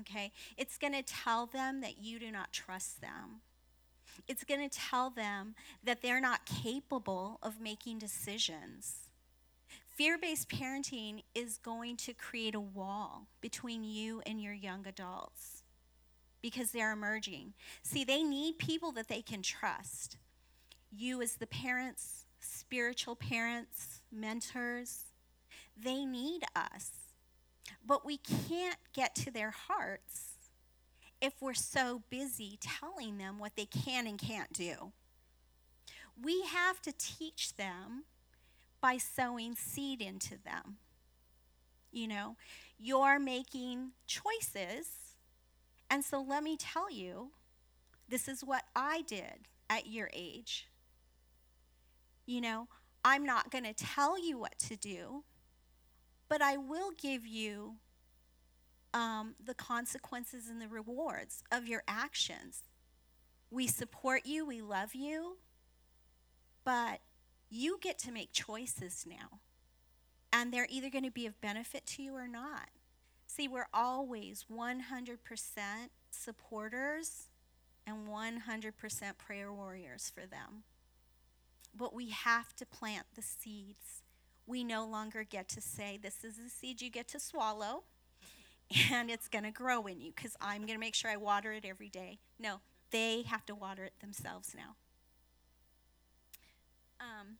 Okay? 0.00 0.32
It's 0.58 0.76
going 0.76 0.92
to 0.92 1.02
tell 1.02 1.46
them 1.46 1.80
that 1.80 1.98
you 1.98 2.18
do 2.18 2.30
not 2.30 2.52
trust 2.52 3.00
them. 3.00 3.40
It's 4.28 4.44
going 4.44 4.68
to 4.68 4.78
tell 4.78 5.10
them 5.10 5.54
that 5.82 6.02
they're 6.02 6.20
not 6.20 6.46
capable 6.46 7.38
of 7.42 7.60
making 7.60 7.98
decisions. 7.98 9.08
Fear 9.88 10.18
based 10.18 10.48
parenting 10.48 11.22
is 11.34 11.58
going 11.58 11.96
to 11.98 12.12
create 12.12 12.54
a 12.54 12.60
wall 12.60 13.28
between 13.40 13.84
you 13.84 14.22
and 14.26 14.40
your 14.40 14.52
young 14.52 14.86
adults 14.86 15.62
because 16.42 16.72
they're 16.72 16.92
emerging. 16.92 17.54
See, 17.82 18.04
they 18.04 18.22
need 18.22 18.58
people 18.58 18.92
that 18.92 19.08
they 19.08 19.22
can 19.22 19.40
trust. 19.40 20.16
You, 20.96 21.22
as 21.22 21.36
the 21.36 21.46
parents, 21.46 22.26
spiritual 22.40 23.16
parents, 23.16 24.00
mentors, 24.12 25.06
they 25.76 26.04
need 26.04 26.42
us. 26.54 26.90
But 27.84 28.06
we 28.06 28.18
can't 28.18 28.78
get 28.92 29.14
to 29.16 29.30
their 29.30 29.50
hearts 29.50 30.34
if 31.20 31.34
we're 31.40 31.54
so 31.54 32.02
busy 32.10 32.58
telling 32.60 33.18
them 33.18 33.38
what 33.38 33.56
they 33.56 33.64
can 33.66 34.06
and 34.06 34.18
can't 34.18 34.52
do. 34.52 34.92
We 36.22 36.42
have 36.42 36.80
to 36.82 36.92
teach 36.92 37.56
them 37.56 38.04
by 38.80 38.98
sowing 38.98 39.56
seed 39.56 40.00
into 40.00 40.36
them. 40.44 40.76
You 41.90 42.08
know, 42.08 42.36
you're 42.78 43.18
making 43.18 43.92
choices. 44.06 45.14
And 45.90 46.04
so 46.04 46.20
let 46.20 46.42
me 46.42 46.56
tell 46.56 46.90
you, 46.90 47.30
this 48.08 48.28
is 48.28 48.44
what 48.44 48.64
I 48.76 49.02
did 49.02 49.48
at 49.70 49.86
your 49.86 50.10
age. 50.12 50.68
You 52.26 52.40
know, 52.40 52.68
I'm 53.04 53.24
not 53.24 53.50
going 53.50 53.64
to 53.64 53.74
tell 53.74 54.18
you 54.18 54.38
what 54.38 54.58
to 54.60 54.76
do, 54.76 55.24
but 56.28 56.40
I 56.40 56.56
will 56.56 56.90
give 56.90 57.26
you 57.26 57.76
um, 58.94 59.34
the 59.44 59.54
consequences 59.54 60.48
and 60.48 60.60
the 60.60 60.68
rewards 60.68 61.42
of 61.52 61.66
your 61.66 61.82
actions. 61.86 62.62
We 63.50 63.66
support 63.66 64.22
you, 64.24 64.46
we 64.46 64.62
love 64.62 64.94
you, 64.94 65.36
but 66.64 67.00
you 67.50 67.78
get 67.80 67.98
to 68.00 68.12
make 68.12 68.32
choices 68.32 69.04
now. 69.06 69.40
And 70.32 70.52
they're 70.52 70.66
either 70.68 70.90
going 70.90 71.04
to 71.04 71.10
be 71.10 71.26
of 71.26 71.40
benefit 71.40 71.86
to 71.86 72.02
you 72.02 72.16
or 72.16 72.26
not. 72.26 72.68
See, 73.26 73.48
we're 73.48 73.68
always 73.72 74.46
100% 74.50 75.18
supporters 76.10 77.28
and 77.86 78.08
100% 78.08 79.18
prayer 79.18 79.52
warriors 79.52 80.10
for 80.12 80.26
them. 80.26 80.64
But 81.76 81.94
we 81.94 82.10
have 82.10 82.54
to 82.56 82.66
plant 82.66 83.06
the 83.14 83.22
seeds. 83.22 84.02
We 84.46 84.62
no 84.62 84.86
longer 84.86 85.24
get 85.24 85.48
to 85.50 85.60
say, 85.60 85.98
This 86.00 86.24
is 86.24 86.36
the 86.36 86.50
seed 86.50 86.80
you 86.80 86.90
get 86.90 87.08
to 87.08 87.20
swallow, 87.20 87.84
and 88.92 89.10
it's 89.10 89.28
going 89.28 89.44
to 89.44 89.50
grow 89.50 89.86
in 89.86 90.00
you 90.00 90.12
because 90.14 90.36
I'm 90.40 90.62
going 90.62 90.78
to 90.78 90.78
make 90.78 90.94
sure 90.94 91.10
I 91.10 91.16
water 91.16 91.52
it 91.52 91.64
every 91.64 91.88
day. 91.88 92.18
No, 92.38 92.60
they 92.90 93.22
have 93.22 93.44
to 93.46 93.54
water 93.54 93.84
it 93.84 93.94
themselves 94.00 94.54
now. 94.56 94.76
Um, 97.00 97.36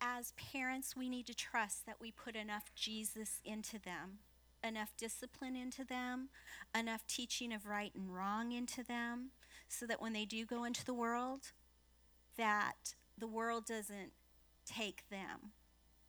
as 0.00 0.32
parents, 0.32 0.96
we 0.96 1.08
need 1.08 1.26
to 1.26 1.34
trust 1.34 1.86
that 1.86 1.96
we 2.00 2.10
put 2.10 2.36
enough 2.36 2.70
Jesus 2.74 3.40
into 3.44 3.78
them, 3.78 4.18
enough 4.62 4.92
discipline 4.96 5.56
into 5.56 5.84
them, 5.84 6.28
enough 6.76 7.06
teaching 7.06 7.52
of 7.52 7.66
right 7.66 7.92
and 7.94 8.14
wrong 8.14 8.52
into 8.52 8.82
them, 8.82 9.30
so 9.74 9.86
that 9.86 10.00
when 10.00 10.12
they 10.12 10.24
do 10.24 10.44
go 10.44 10.64
into 10.64 10.84
the 10.84 10.94
world, 10.94 11.52
that 12.36 12.94
the 13.18 13.26
world 13.26 13.66
doesn't 13.66 14.12
take 14.66 15.08
them, 15.10 15.52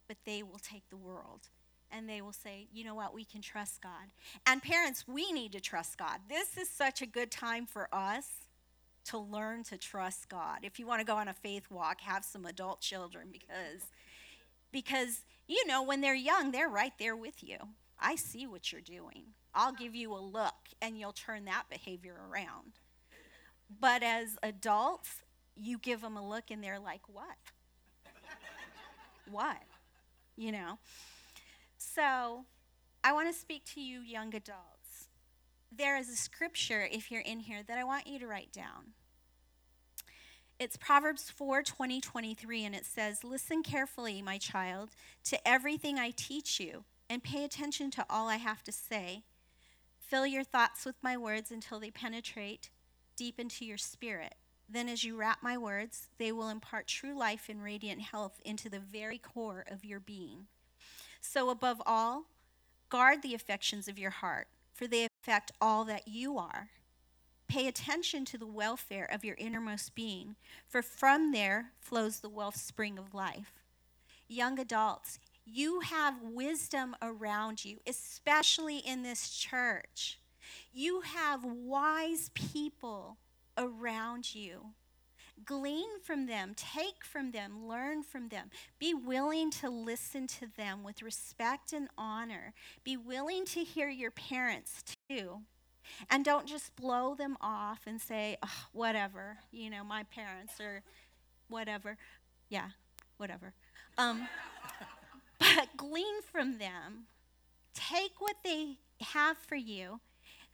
but 0.08 0.17
they 0.25 0.43
will 0.43 0.60
take 0.60 0.89
the 0.89 0.97
world. 0.97 1.49
And 1.91 2.10
they 2.10 2.21
will 2.21 2.34
say, 2.34 2.67
you 2.73 2.84
know 2.84 2.95
what, 2.95 3.13
we 3.13 3.23
can 3.23 3.41
trust 3.41 3.82
God. 3.82 4.12
And 4.45 4.62
parents, 4.62 5.06
we 5.08 5.32
need 5.32 5.51
to 5.54 5.60
trust 5.60 5.97
God. 5.97 6.19
This 6.28 6.58
is 6.58 6.69
such 6.69 7.01
a 7.01 7.06
good 7.06 7.32
time 7.32 7.65
for 7.65 7.88
us 7.93 8.28
to 9.06 9.17
learn 9.17 9.63
to 9.65 9.78
trust 9.78 10.30
God. 10.30 10.60
If 10.63 10.80
you 10.80 10.88
want 10.88 10.99
to 11.01 11.06
go 11.06 11.15
on 11.15 11.28
a 11.28 11.34
faith 11.34 11.69
walk, 11.69 12.01
have 12.01 12.25
some 12.25 12.45
adult 12.45 12.82
children 12.82 13.28
because 13.32 13.82
because 14.71 15.21
you 15.47 15.65
know 15.67 15.84
when 15.84 16.01
they're 16.01 16.15
young, 16.15 16.51
they're 16.51 16.67
right 16.67 16.91
there 16.99 17.15
with 17.15 17.43
you. 17.43 17.58
I 17.99 18.15
see 18.15 18.45
what 18.45 18.71
you're 18.71 18.82
doing. 18.82 19.23
I'll 19.54 19.73
give 19.73 19.95
you 19.95 20.12
a 20.13 20.19
look 20.19 20.54
and 20.82 20.99
you'll 20.99 21.13
turn 21.13 21.45
that 21.45 21.65
behavior 21.69 22.15
around. 22.30 22.73
But 23.69 24.04
as 24.04 24.38
adults, 24.43 25.21
you 25.56 25.78
give 25.78 26.01
them 26.01 26.17
a 26.17 26.28
look 26.28 26.51
and 26.51 26.63
they're 26.63 26.80
like, 26.80 27.08
"What? 27.08 27.38
what?" 29.30 29.62
You 30.36 30.51
know. 30.51 30.80
So, 31.78 32.45
I 33.04 33.13
want 33.13 33.32
to 33.32 33.39
speak 33.39 33.63
to 33.73 33.82
you 33.82 34.01
young 34.01 34.34
adults 34.36 34.75
there 35.78 35.97
is 35.97 36.10
a 36.10 36.15
scripture 36.15 36.88
if 36.91 37.12
you're 37.12 37.21
in 37.21 37.41
here 37.41 37.62
that 37.63 37.78
I 37.78 37.84
want 37.84 38.08
you 38.08 38.19
to 38.19 38.28
write 38.28 38.51
down. 38.51 38.93
It's 40.58 40.78
Proverbs 40.78 41.30
4 41.30 41.63
20, 41.63 41.99
23, 41.99 42.65
and 42.65 42.75
it 42.75 42.86
says, 42.86 43.23
Listen 43.23 43.62
carefully, 43.62 44.21
my 44.21 44.38
child, 44.38 44.91
to 45.25 45.47
everything 45.47 45.99
I 45.99 46.12
teach 46.12 46.60
you, 46.60 46.86
and 47.10 47.23
pay 47.23 47.43
attention 47.43 47.91
to 47.91 48.06
all 48.10 48.30
I 48.30 48.38
have 48.38 48.63
to 48.63 48.71
say. 48.71 49.23
Fill 49.99 50.25
your 50.25 50.43
thoughts 50.43 50.86
with 50.86 50.95
my 51.01 51.17
words 51.17 51.51
until 51.51 51.80
they 51.80 51.91
penetrate 51.91 52.69
deep 53.15 53.39
into 53.39 53.65
your 53.65 53.78
spirit. 53.78 54.36
Then, 54.67 54.89
as 54.89 55.04
you 55.04 55.15
wrap 55.15 55.43
my 55.43 55.58
words, 55.58 56.08
they 56.17 56.32
will 56.32 56.49
impart 56.49 56.88
true 56.88 57.17
life 57.17 57.49
and 57.49 57.63
radiant 57.63 58.01
health 58.01 58.41
into 58.43 58.69
the 58.69 58.80
very 58.80 59.19
core 59.19 59.65
of 59.69 59.86
your 59.86 59.99
being. 59.99 60.47
So, 61.21 61.49
above 61.49 61.82
all, 61.86 62.25
guard 62.89 63.21
the 63.21 63.36
affections 63.36 63.88
of 63.88 63.99
your 63.99 64.12
heart 64.12 64.47
for 64.75 64.88
they 64.88 65.08
affect 65.21 65.54
all 65.62 65.86
that 65.86 66.08
you 66.08 66.38
are. 66.38 66.69
Pay 67.47 67.67
attention 67.67 68.25
to 68.25 68.38
the 68.38 68.45
welfare 68.45 69.06
of 69.06 69.23
your 69.23 69.36
innermost 69.39 69.95
being, 69.95 70.36
for 70.67 70.82
from 70.82 71.32
there 71.32 71.71
flows 71.80 72.19
the 72.19 72.30
wellspring 72.30 72.99
of 72.99 73.13
life. 73.13 73.63
Young 74.28 74.60
adults, 74.60 75.19
you 75.45 75.80
have 75.80 76.21
wisdom 76.21 76.95
around 77.01 77.63
you, 77.63 77.78
especially 77.88 78.80
in 78.80 79.04
this 79.04 79.30
church. 79.30 80.19
You 80.73 81.01
have 81.01 81.43
wise 81.43 82.29
people 82.34 83.17
around 83.58 84.36
you. 84.36 84.73
Glean 85.43 85.99
from 86.01 86.27
them, 86.27 86.53
take 86.55 87.03
from 87.03 87.31
them, 87.31 87.67
learn 87.67 88.03
from 88.03 88.29
them. 88.29 88.49
Be 88.79 88.93
willing 88.93 89.51
to 89.51 89.69
listen 89.69 90.27
to 90.27 90.47
them 90.55 90.81
with 90.84 91.01
respect 91.01 91.73
and 91.73 91.89
honor. 91.97 92.53
Be 92.84 92.95
willing 92.95 93.45
to 93.47 93.63
hear 93.63 93.89
your 93.89 94.12
parents 94.12 94.81
too. 95.10 95.41
And 96.10 96.23
don't 96.23 96.47
just 96.47 96.75
blow 96.75 97.15
them 97.15 97.38
off 97.41 97.81
and 97.86 98.01
say, 98.01 98.38
oh, 98.43 98.65
whatever, 98.71 99.38
you 99.51 99.69
know, 99.69 99.84
my 99.84 100.03
parents 100.03 100.60
or 100.60 100.81
whatever. 101.49 101.97
Yeah, 102.49 102.69
whatever. 103.17 103.53
Um, 103.97 104.27
but 105.39 105.67
glean 105.75 106.21
from 106.21 106.58
them. 106.58 107.08
Take 107.73 108.13
what 108.19 108.38
they 108.43 108.77
have 109.01 109.38
for 109.38 109.55
you 109.55 109.99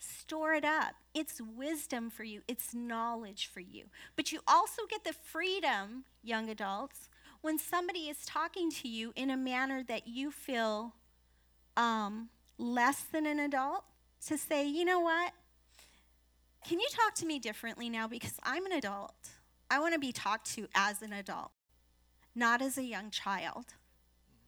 Store 0.03 0.53
it 0.55 0.65
up. 0.65 0.95
It's 1.13 1.39
wisdom 1.39 2.09
for 2.09 2.23
you, 2.23 2.41
it's 2.47 2.73
knowledge 2.73 3.45
for 3.45 3.59
you. 3.59 3.85
But 4.15 4.31
you 4.31 4.39
also 4.47 4.81
get 4.89 5.03
the 5.03 5.13
freedom, 5.13 6.05
young 6.23 6.49
adults, 6.49 7.07
when 7.41 7.59
somebody 7.59 8.09
is 8.09 8.25
talking 8.25 8.71
to 8.71 8.87
you 8.87 9.13
in 9.15 9.29
a 9.29 9.37
manner 9.37 9.83
that 9.83 10.07
you 10.07 10.31
feel 10.31 10.95
um, 11.77 12.29
less 12.57 13.01
than 13.01 13.27
an 13.27 13.39
adult, 13.39 13.83
to 14.25 14.39
say, 14.39 14.67
you 14.67 14.85
know 14.85 14.99
what? 14.99 15.33
Can 16.67 16.79
you 16.79 16.87
talk 16.91 17.13
to 17.15 17.27
me 17.27 17.37
differently 17.37 17.87
now? 17.87 18.07
Because 18.07 18.39
I'm 18.41 18.65
an 18.65 18.71
adult. 18.71 19.29
I 19.69 19.79
want 19.79 19.93
to 19.93 19.99
be 19.99 20.11
talked 20.11 20.51
to 20.55 20.67
as 20.73 21.03
an 21.03 21.13
adult, 21.13 21.51
not 22.33 22.61
as 22.61 22.77
a 22.79 22.83
young 22.83 23.11
child. 23.11 23.65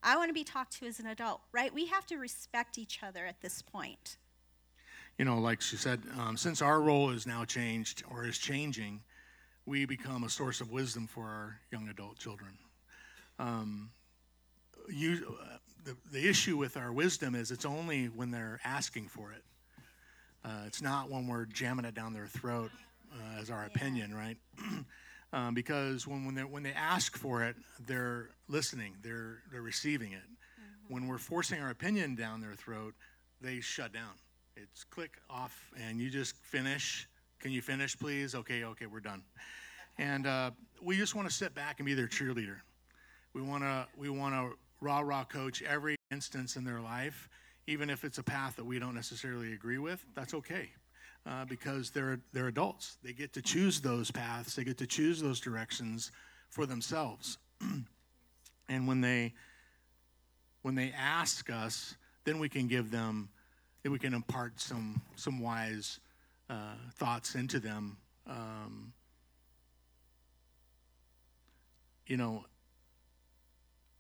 I 0.02 0.18
want 0.18 0.30
to 0.30 0.34
be 0.34 0.44
talked 0.44 0.80
to 0.80 0.88
as 0.88 1.00
an 1.00 1.06
adult, 1.06 1.42
right? 1.52 1.72
We 1.72 1.86
have 1.88 2.08
to 2.08 2.18
respect 2.18 2.80
each 2.80 3.02
other 3.04 3.26
at 3.26 3.42
this 3.42 3.62
point 3.62 4.18
you 5.18 5.26
know, 5.26 5.40
like 5.40 5.62
she 5.62 5.78
said, 5.78 6.02
um, 6.20 6.38
since 6.38 6.62
our 6.62 6.82
role 6.82 7.12
is 7.12 7.28
now 7.28 7.46
changed 7.46 8.04
or 8.10 8.26
is 8.26 8.38
changing, 8.38 9.02
we 9.66 9.86
become 9.86 10.24
a 10.24 10.30
source 10.30 10.60
of 10.62 10.72
wisdom 10.72 11.08
for 11.08 11.24
our 11.26 11.60
young 11.72 11.88
adult 11.88 12.18
children. 12.18 12.58
Um, 13.40 13.92
you, 14.90 15.38
uh, 15.42 15.58
the, 15.86 15.96
the 16.12 16.28
issue 16.28 16.58
with 16.58 16.78
our 16.78 16.92
wisdom 16.92 17.36
is 17.36 17.52
it's 17.52 17.66
only 17.66 18.06
when 18.06 18.32
they're 18.32 18.60
asking 18.64 19.08
for 19.08 19.32
it. 19.32 19.44
Uh, 20.44 20.64
it's 20.66 20.82
not 20.82 21.10
when 21.10 21.28
we're 21.28 21.46
jamming 21.46 21.86
it 21.86 21.94
down 21.94 22.14
their 22.14 22.28
throat 22.28 22.72
uh, 23.14 23.40
as 23.40 23.50
our 23.50 23.66
opinion, 23.66 24.14
right? 24.14 24.38
um, 25.34 25.54
because 25.54 26.06
when, 26.06 26.26
when, 26.26 26.36
they 26.36 26.44
when 26.44 26.64
they 26.64 26.74
ask 26.74 27.16
for 27.16 27.44
it, 27.44 27.56
they're 27.88 28.30
listening, 28.50 28.96
they're, 29.02 29.38
they're 29.52 29.62
receiving 29.62 30.12
it. 30.12 30.18
Mm-hmm. 30.18 30.94
When 30.94 31.08
we're 31.08 31.18
forcing 31.18 31.62
our 31.62 31.70
opinion 31.70 32.16
down 32.16 32.42
their 32.42 32.56
throat, 32.56 32.94
they 33.42 33.62
shut 33.62 33.94
down. 33.94 34.12
It's 34.56 34.84
click 34.84 35.18
off, 35.30 35.72
and 35.82 36.00
you 36.00 36.10
just 36.10 36.36
finish. 36.36 37.08
Can 37.40 37.52
you 37.52 37.62
finish, 37.62 37.98
please? 37.98 38.36
Okay, 38.36 38.64
okay, 38.64 38.86
we're 38.86 39.00
done. 39.00 39.24
And 39.98 40.28
uh, 40.28 40.52
we 40.82 40.96
just 40.96 41.16
want 41.16 41.28
to 41.28 41.34
sit 41.34 41.56
back 41.56 41.80
and 41.80 41.86
be 41.86 41.94
their 41.94 42.08
cheerleader. 42.08 42.58
We 43.34 43.42
want 43.42 43.64
to 43.64 43.88
we 43.98 44.10
want 44.10 44.36
to 44.36 44.56
rah 44.80 45.00
rah 45.00 45.24
coach 45.24 45.64
every 45.64 45.96
instance 46.12 46.56
in 46.56 46.64
their 46.64 46.82
life, 46.82 47.30
even 47.66 47.90
if 47.90 48.04
it's 48.04 48.20
a 48.20 48.24
path 48.24 48.56
that 48.58 48.66
we 48.66 48.78
don't 48.78 48.94
necessarily 48.94 49.54
agree 49.54 49.80
with. 49.80 50.06
That's 50.16 50.36
okay. 50.36 50.70
Uh, 51.26 51.46
because 51.46 51.90
they're 51.90 52.20
they're 52.32 52.48
adults. 52.48 52.98
They 53.04 53.14
get 53.14 53.34
to 53.34 53.42
choose 53.42 53.82
those 53.82 54.12
paths. 54.12 54.56
They 54.56 54.64
get 54.64 54.78
to 54.78 54.88
choose 54.88 55.20
those 55.20 55.40
directions 55.40 56.12
for 56.50 56.68
themselves. 56.68 57.40
and 58.70 58.88
when 58.88 59.02
they 59.02 59.34
when 60.62 60.76
they 60.76 60.94
ask 60.96 61.50
us, 61.50 61.96
then 62.24 62.38
we 62.38 62.50
can 62.50 62.68
give 62.68 62.92
them 62.92 63.30
that 63.84 63.92
we 63.92 64.00
can 64.00 64.14
impart 64.14 64.60
some 64.60 65.02
some 65.16 65.40
wise 65.40 66.00
uh, 66.50 66.76
thoughts 66.96 67.36
into 67.36 67.60
them. 67.60 67.98
Um, 68.28 68.94
you 72.08 72.18
know, 72.18 72.46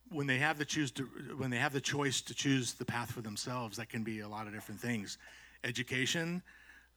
when 0.09 0.27
they 0.27 0.37
have 0.37 0.57
the 0.57 0.65
choose 0.65 0.91
to, 0.91 1.03
when 1.37 1.49
they 1.49 1.57
have 1.57 1.73
the 1.73 1.81
choice 1.81 2.21
to 2.21 2.33
choose 2.33 2.73
the 2.73 2.85
path 2.85 3.11
for 3.11 3.21
themselves, 3.21 3.77
that 3.77 3.89
can 3.89 4.03
be 4.03 4.21
a 4.21 4.27
lot 4.27 4.47
of 4.47 4.53
different 4.53 4.79
things. 4.79 5.17
Education, 5.63 6.41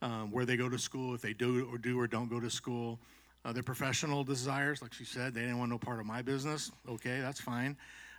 um, 0.03 0.31
where 0.31 0.45
they 0.45 0.57
go 0.57 0.69
to 0.69 0.79
school, 0.79 1.15
if 1.15 1.21
they 1.21 1.33
do 1.33 1.69
or 1.73 1.79
do 1.79 1.99
or 1.99 2.07
don't 2.07 2.29
go 2.29 2.41
to 2.41 2.51
school. 2.51 2.99
Uh, 3.45 3.53
their 3.53 3.63
professional 3.63 4.25
desires, 4.25 4.83
like 4.83 4.93
she 4.93 5.05
said, 5.05 5.33
they 5.33 5.43
didn't 5.43 5.59
want 5.59 5.71
no 5.71 5.79
part 5.79 6.01
of 6.01 6.07
my 6.07 6.21
business. 6.21 6.73
Okay, 6.89 7.21
that's 7.21 7.41
fine. 7.41 7.77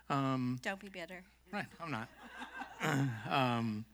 Um, 0.10 0.58
don't 0.62 0.80
be 0.80 0.88
bitter. 0.88 1.22
Right, 1.52 1.66
I'm 1.82 1.92
not. 1.92 2.08
um, 3.30 3.86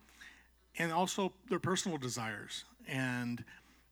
and 0.77 0.91
also 0.91 1.33
their 1.49 1.59
personal 1.59 1.97
desires. 1.97 2.65
And 2.87 3.43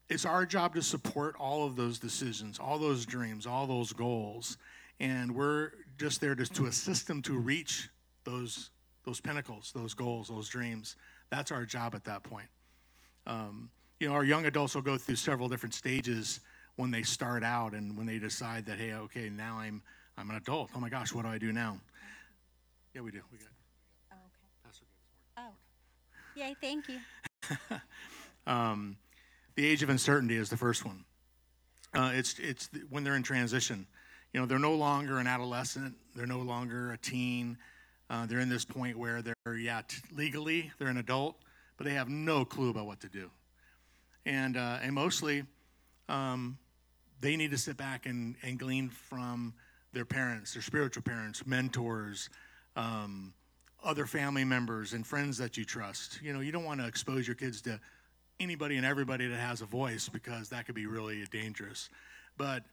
it's 0.10 0.26
our 0.26 0.46
job 0.46 0.76
to 0.76 0.82
support 0.82 1.36
all 1.39 1.65
of 1.65 1.76
those 1.76 2.00
decisions, 2.00 2.60
all 2.60 2.78
those 2.78 3.06
dreams, 3.06 3.46
all 3.46 3.67
those 3.67 3.94
goals. 3.94 4.58
And 5.00 5.34
we're 5.34 5.72
just 5.98 6.22
there 6.22 6.36
just 6.36 6.54
to 6.56 6.65
assist 6.65 7.08
them 7.08 7.22
to 7.24 7.38
reach 7.38 7.89
those 8.24 8.70
those 9.04 9.20
pinnacles, 9.20 9.72
those 9.74 9.96
goals, 9.96 10.28
those 10.28 10.48
dreams. 10.48 10.96
That's 11.32 11.52
our 11.52 11.65
job 11.65 11.96
at 11.96 12.04
that 12.04 12.22
point. 12.22 12.48
Um, 13.26 13.70
you 14.00 14.08
know, 14.08 14.13
our 14.13 14.24
young 14.24 14.46
adults 14.46 14.76
will 14.76 14.84
go 14.84 14.96
through 14.96 15.15
several 15.15 15.50
different 15.50 15.74
stages 15.74 16.39
when 16.76 16.91
they 16.91 17.02
start 17.02 17.44
out 17.44 17.74
and 17.74 17.98
when 17.98 18.06
they 18.06 18.20
decide 18.20 18.65
that, 18.67 18.78
hey, 18.78 18.94
okay, 18.94 19.30
now 19.30 19.58
I'm 19.58 19.82
I'm 20.17 20.30
an 20.30 20.36
adult. 20.36 20.70
Oh 20.76 20.80
my 20.80 20.89
gosh, 20.89 21.13
what 21.13 21.24
do 21.24 21.30
I 21.30 21.38
do 21.38 21.52
now? 21.52 21.80
Yeah, 22.94 23.02
we 23.02 23.12
do. 23.12 23.22
We 23.32 23.38
got. 23.38 23.48
Oh, 24.12 24.15
okay. 24.15 24.48
Pastor 24.63 24.86
Oh. 25.38 25.52
Yay, 26.36 26.56
thank 26.62 26.86
you. 26.88 27.00
um, 28.48 28.98
the 29.56 29.67
age 29.67 29.84
of 29.84 29.89
uncertainty 29.89 30.38
is 30.38 30.50
the 30.50 30.58
first 30.58 30.86
one. 30.86 31.04
Uh, 31.94 32.12
it's 32.13 32.39
it's 32.39 32.70
when 32.89 33.04
they're 33.04 33.15
in 33.15 33.24
transition. 33.24 33.86
You 34.34 34.39
know, 34.39 34.46
they're 34.46 34.60
no 34.60 34.76
longer 34.76 35.20
an 35.20 35.28
adolescent. 35.28 35.96
They're 36.15 36.26
no 36.26 36.39
longer 36.39 36.94
a 36.94 36.98
teen. 36.98 37.58
Uh, 38.10 38.26
they're 38.26 38.39
in 38.39 38.50
this 38.50 38.65
point 38.65 38.98
where 38.98 39.22
they're 39.22 39.56
yeah 39.56 39.82
t- 39.88 40.02
legally 40.15 40.72
they're 40.80 40.88
an 40.88 40.98
adult, 40.98 41.36
but 41.78 41.86
they 41.86 41.94
have 41.94 42.10
no 42.10 42.46
clue 42.46 42.70
about 42.70 42.86
what 42.86 43.02
to 43.02 43.10
do. 43.10 43.30
And 44.26 44.56
uh, 44.56 44.80
and 44.82 44.94
mostly, 44.94 45.44
um, 46.08 46.58
they 47.20 47.36
need 47.36 47.52
to 47.52 47.58
sit 47.58 47.78
back 47.78 48.06
and, 48.06 48.36
and 48.41 48.58
glean 48.58 48.89
from 48.89 49.54
their 49.94 50.06
parents, 50.06 50.54
their 50.54 50.62
spiritual 50.62 51.04
parents, 51.04 51.46
mentors, 51.46 52.30
um, 52.76 53.34
other 53.84 54.06
family 54.06 54.44
members, 54.44 54.94
and 54.94 55.06
friends 55.06 55.38
that 55.38 55.58
you 55.58 55.65
trust. 55.65 56.20
You 56.22 56.34
know, 56.34 56.39
you 56.39 56.52
don't 56.52 56.63
want 56.63 56.80
to 56.80 56.88
expose 56.88 57.28
your 57.28 57.36
kids 57.36 57.62
to 57.63 57.80
anybody 58.39 58.78
and 58.78 58.86
everybody 58.86 59.28
that 59.28 59.39
has 59.39 59.62
a 59.62 59.65
voice 59.65 60.10
because 60.10 60.50
that 60.50 60.65
could 60.65 60.76
be 60.76 60.86
really 60.86 61.26
dangerous. 61.32 61.89
But 62.38 62.63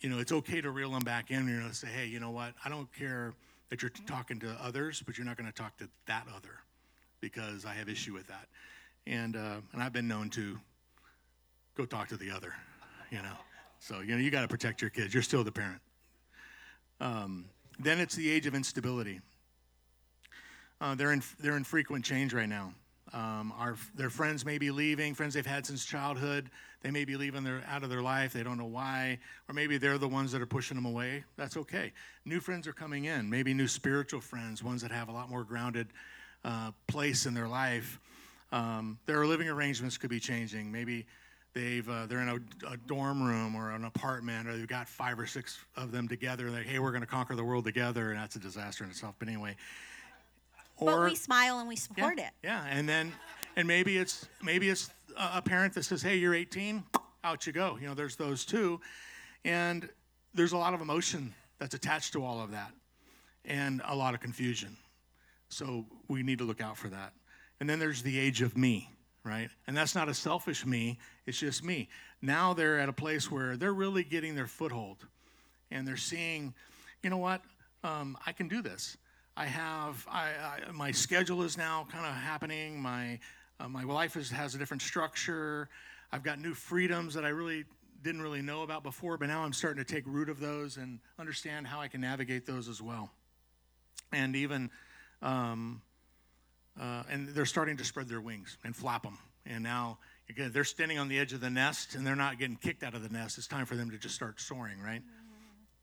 you 0.00 0.08
know, 0.08 0.18
it's 0.18 0.32
okay 0.32 0.60
to 0.60 0.70
reel 0.70 0.90
them 0.90 1.04
back 1.04 1.30
in. 1.30 1.46
You 1.46 1.60
know, 1.60 1.70
say, 1.72 1.88
hey, 1.88 2.06
you 2.06 2.20
know 2.20 2.30
what? 2.30 2.54
I 2.64 2.68
don't 2.68 2.92
care 2.94 3.34
that 3.68 3.82
you're 3.82 3.92
talking 4.06 4.38
to 4.40 4.56
others, 4.62 5.02
but 5.04 5.18
you're 5.18 5.26
not 5.26 5.36
going 5.36 5.50
to 5.50 5.54
talk 5.54 5.76
to 5.78 5.88
that 6.06 6.26
other 6.34 6.58
because 7.20 7.64
I 7.64 7.74
have 7.74 7.88
issue 7.88 8.14
with 8.14 8.26
that. 8.28 8.48
And 9.06 9.36
uh, 9.36 9.56
and 9.72 9.82
I've 9.82 9.92
been 9.92 10.08
known 10.08 10.30
to 10.30 10.58
go 11.76 11.84
talk 11.84 12.08
to 12.08 12.16
the 12.16 12.30
other. 12.30 12.54
You 13.10 13.22
know, 13.22 13.36
so 13.78 14.00
you 14.00 14.12
know 14.14 14.18
you 14.18 14.30
got 14.30 14.42
to 14.42 14.48
protect 14.48 14.80
your 14.80 14.90
kids. 14.90 15.12
You're 15.12 15.22
still 15.22 15.44
the 15.44 15.52
parent. 15.52 15.80
Um, 17.00 17.46
then 17.78 17.98
it's 17.98 18.14
the 18.14 18.30
age 18.30 18.46
of 18.46 18.54
instability. 18.54 19.20
Uh, 20.80 20.94
they're 20.94 21.12
in 21.12 21.22
they're 21.38 21.56
in 21.56 21.64
frequent 21.64 22.04
change 22.04 22.32
right 22.32 22.48
now. 22.48 22.72
Um, 23.12 23.52
our, 23.58 23.76
their 23.96 24.10
friends 24.10 24.44
may 24.44 24.58
be 24.58 24.70
leaving, 24.70 25.14
friends 25.14 25.34
they've 25.34 25.44
had 25.44 25.66
since 25.66 25.84
childhood. 25.84 26.50
They 26.82 26.90
may 26.90 27.04
be 27.04 27.16
leaving 27.16 27.42
their, 27.42 27.62
out 27.68 27.82
of 27.82 27.90
their 27.90 28.02
life. 28.02 28.32
They 28.32 28.42
don't 28.42 28.56
know 28.56 28.66
why. 28.66 29.18
Or 29.48 29.54
maybe 29.54 29.78
they're 29.78 29.98
the 29.98 30.08
ones 30.08 30.32
that 30.32 30.40
are 30.40 30.46
pushing 30.46 30.76
them 30.76 30.86
away. 30.86 31.24
That's 31.36 31.56
okay. 31.56 31.92
New 32.24 32.40
friends 32.40 32.66
are 32.68 32.72
coming 32.72 33.06
in, 33.06 33.28
maybe 33.28 33.52
new 33.52 33.66
spiritual 33.66 34.20
friends, 34.20 34.62
ones 34.62 34.80
that 34.82 34.92
have 34.92 35.08
a 35.08 35.12
lot 35.12 35.28
more 35.28 35.44
grounded 35.44 35.88
uh, 36.44 36.70
place 36.86 37.26
in 37.26 37.34
their 37.34 37.48
life. 37.48 38.00
Um, 38.52 38.98
their 39.06 39.26
living 39.26 39.48
arrangements 39.48 39.98
could 39.98 40.10
be 40.10 40.20
changing. 40.20 40.70
Maybe 40.72 41.04
they've, 41.52 41.88
uh, 41.88 42.06
they're 42.06 42.20
in 42.20 42.28
a, 42.28 42.72
a, 42.72 42.76
dorm 42.76 43.22
room 43.22 43.54
or 43.54 43.72
an 43.72 43.84
apartment, 43.84 44.48
or 44.48 44.56
they've 44.56 44.66
got 44.66 44.88
five 44.88 45.18
or 45.18 45.26
six 45.26 45.58
of 45.76 45.92
them 45.92 46.08
together. 46.08 46.46
And 46.46 46.56
they 46.56 46.62
hey, 46.62 46.78
we're 46.78 46.92
going 46.92 47.02
to 47.02 47.06
conquer 47.06 47.34
the 47.34 47.44
world 47.44 47.64
together. 47.64 48.10
And 48.10 48.18
that's 48.18 48.36
a 48.36 48.40
disaster 48.40 48.84
in 48.84 48.90
itself. 48.90 49.16
But 49.18 49.28
anyway, 49.28 49.56
or, 50.80 50.96
but 50.96 51.10
we 51.10 51.14
smile 51.14 51.58
and 51.58 51.68
we 51.68 51.76
support 51.76 52.18
yeah, 52.18 52.26
it. 52.26 52.32
Yeah, 52.42 52.64
and 52.68 52.88
then 52.88 53.12
and 53.56 53.68
maybe 53.68 53.96
it's 53.96 54.26
maybe 54.42 54.68
it's 54.68 54.90
a 55.16 55.42
parent 55.42 55.74
that 55.74 55.84
says, 55.84 56.02
"Hey, 56.02 56.16
you're 56.16 56.34
18, 56.34 56.82
out 57.24 57.46
you 57.46 57.52
go." 57.52 57.78
You 57.80 57.88
know, 57.88 57.94
there's 57.94 58.16
those 58.16 58.44
two, 58.44 58.80
and 59.44 59.88
there's 60.34 60.52
a 60.52 60.56
lot 60.56 60.74
of 60.74 60.80
emotion 60.80 61.34
that's 61.58 61.74
attached 61.74 62.12
to 62.14 62.24
all 62.24 62.40
of 62.40 62.52
that, 62.52 62.72
and 63.44 63.82
a 63.86 63.94
lot 63.94 64.14
of 64.14 64.20
confusion. 64.20 64.76
So 65.48 65.84
we 66.08 66.22
need 66.22 66.38
to 66.38 66.44
look 66.44 66.60
out 66.60 66.76
for 66.76 66.88
that. 66.88 67.12
And 67.58 67.68
then 67.68 67.78
there's 67.78 68.02
the 68.02 68.18
age 68.18 68.40
of 68.40 68.56
me, 68.56 68.88
right? 69.24 69.50
And 69.66 69.76
that's 69.76 69.94
not 69.94 70.08
a 70.08 70.14
selfish 70.14 70.64
me; 70.64 70.98
it's 71.26 71.38
just 71.38 71.64
me. 71.64 71.88
Now 72.22 72.54
they're 72.54 72.78
at 72.78 72.88
a 72.88 72.92
place 72.92 73.30
where 73.30 73.56
they're 73.56 73.74
really 73.74 74.04
getting 74.04 74.34
their 74.34 74.46
foothold, 74.46 75.06
and 75.70 75.86
they're 75.86 75.96
seeing, 75.96 76.54
you 77.02 77.10
know 77.10 77.18
what? 77.18 77.42
Um, 77.82 78.16
I 78.26 78.32
can 78.32 78.48
do 78.48 78.62
this. 78.62 78.96
I 79.36 79.46
have 79.46 80.06
I, 80.10 80.30
I, 80.68 80.72
my 80.72 80.90
schedule 80.90 81.42
is 81.42 81.56
now 81.56 81.86
kind 81.90 82.04
of 82.04 82.12
happening. 82.12 82.80
My 82.80 83.18
uh, 83.60 83.68
my 83.68 83.84
life 83.84 84.16
is, 84.16 84.30
has 84.30 84.54
a 84.54 84.58
different 84.58 84.82
structure. 84.82 85.68
I've 86.12 86.22
got 86.22 86.40
new 86.40 86.54
freedoms 86.54 87.14
that 87.14 87.24
I 87.24 87.28
really 87.28 87.64
didn't 88.02 88.22
really 88.22 88.42
know 88.42 88.62
about 88.62 88.82
before, 88.82 89.18
but 89.18 89.28
now 89.28 89.42
I'm 89.42 89.52
starting 89.52 89.84
to 89.84 89.94
take 89.94 90.04
root 90.06 90.28
of 90.28 90.40
those 90.40 90.78
and 90.78 90.98
understand 91.18 91.66
how 91.66 91.80
I 91.80 91.88
can 91.88 92.00
navigate 92.00 92.46
those 92.46 92.68
as 92.68 92.80
well. 92.80 93.10
And 94.12 94.34
even, 94.34 94.70
um, 95.20 95.82
uh, 96.80 97.02
and 97.10 97.28
they're 97.28 97.44
starting 97.44 97.76
to 97.76 97.84
spread 97.84 98.08
their 98.08 98.20
wings 98.20 98.56
and 98.64 98.74
flap 98.74 99.02
them. 99.02 99.18
And 99.44 99.62
now, 99.62 99.98
again, 100.30 100.50
they're 100.52 100.64
standing 100.64 100.98
on 100.98 101.08
the 101.08 101.18
edge 101.18 101.32
of 101.32 101.40
the 101.40 101.50
nest 101.50 101.94
and 101.94 102.06
they're 102.06 102.16
not 102.16 102.38
getting 102.38 102.56
kicked 102.56 102.82
out 102.82 102.94
of 102.94 103.02
the 103.02 103.10
nest. 103.10 103.36
It's 103.36 103.46
time 103.46 103.66
for 103.66 103.76
them 103.76 103.90
to 103.90 103.98
just 103.98 104.14
start 104.14 104.40
soaring, 104.40 104.80
right? 104.80 105.02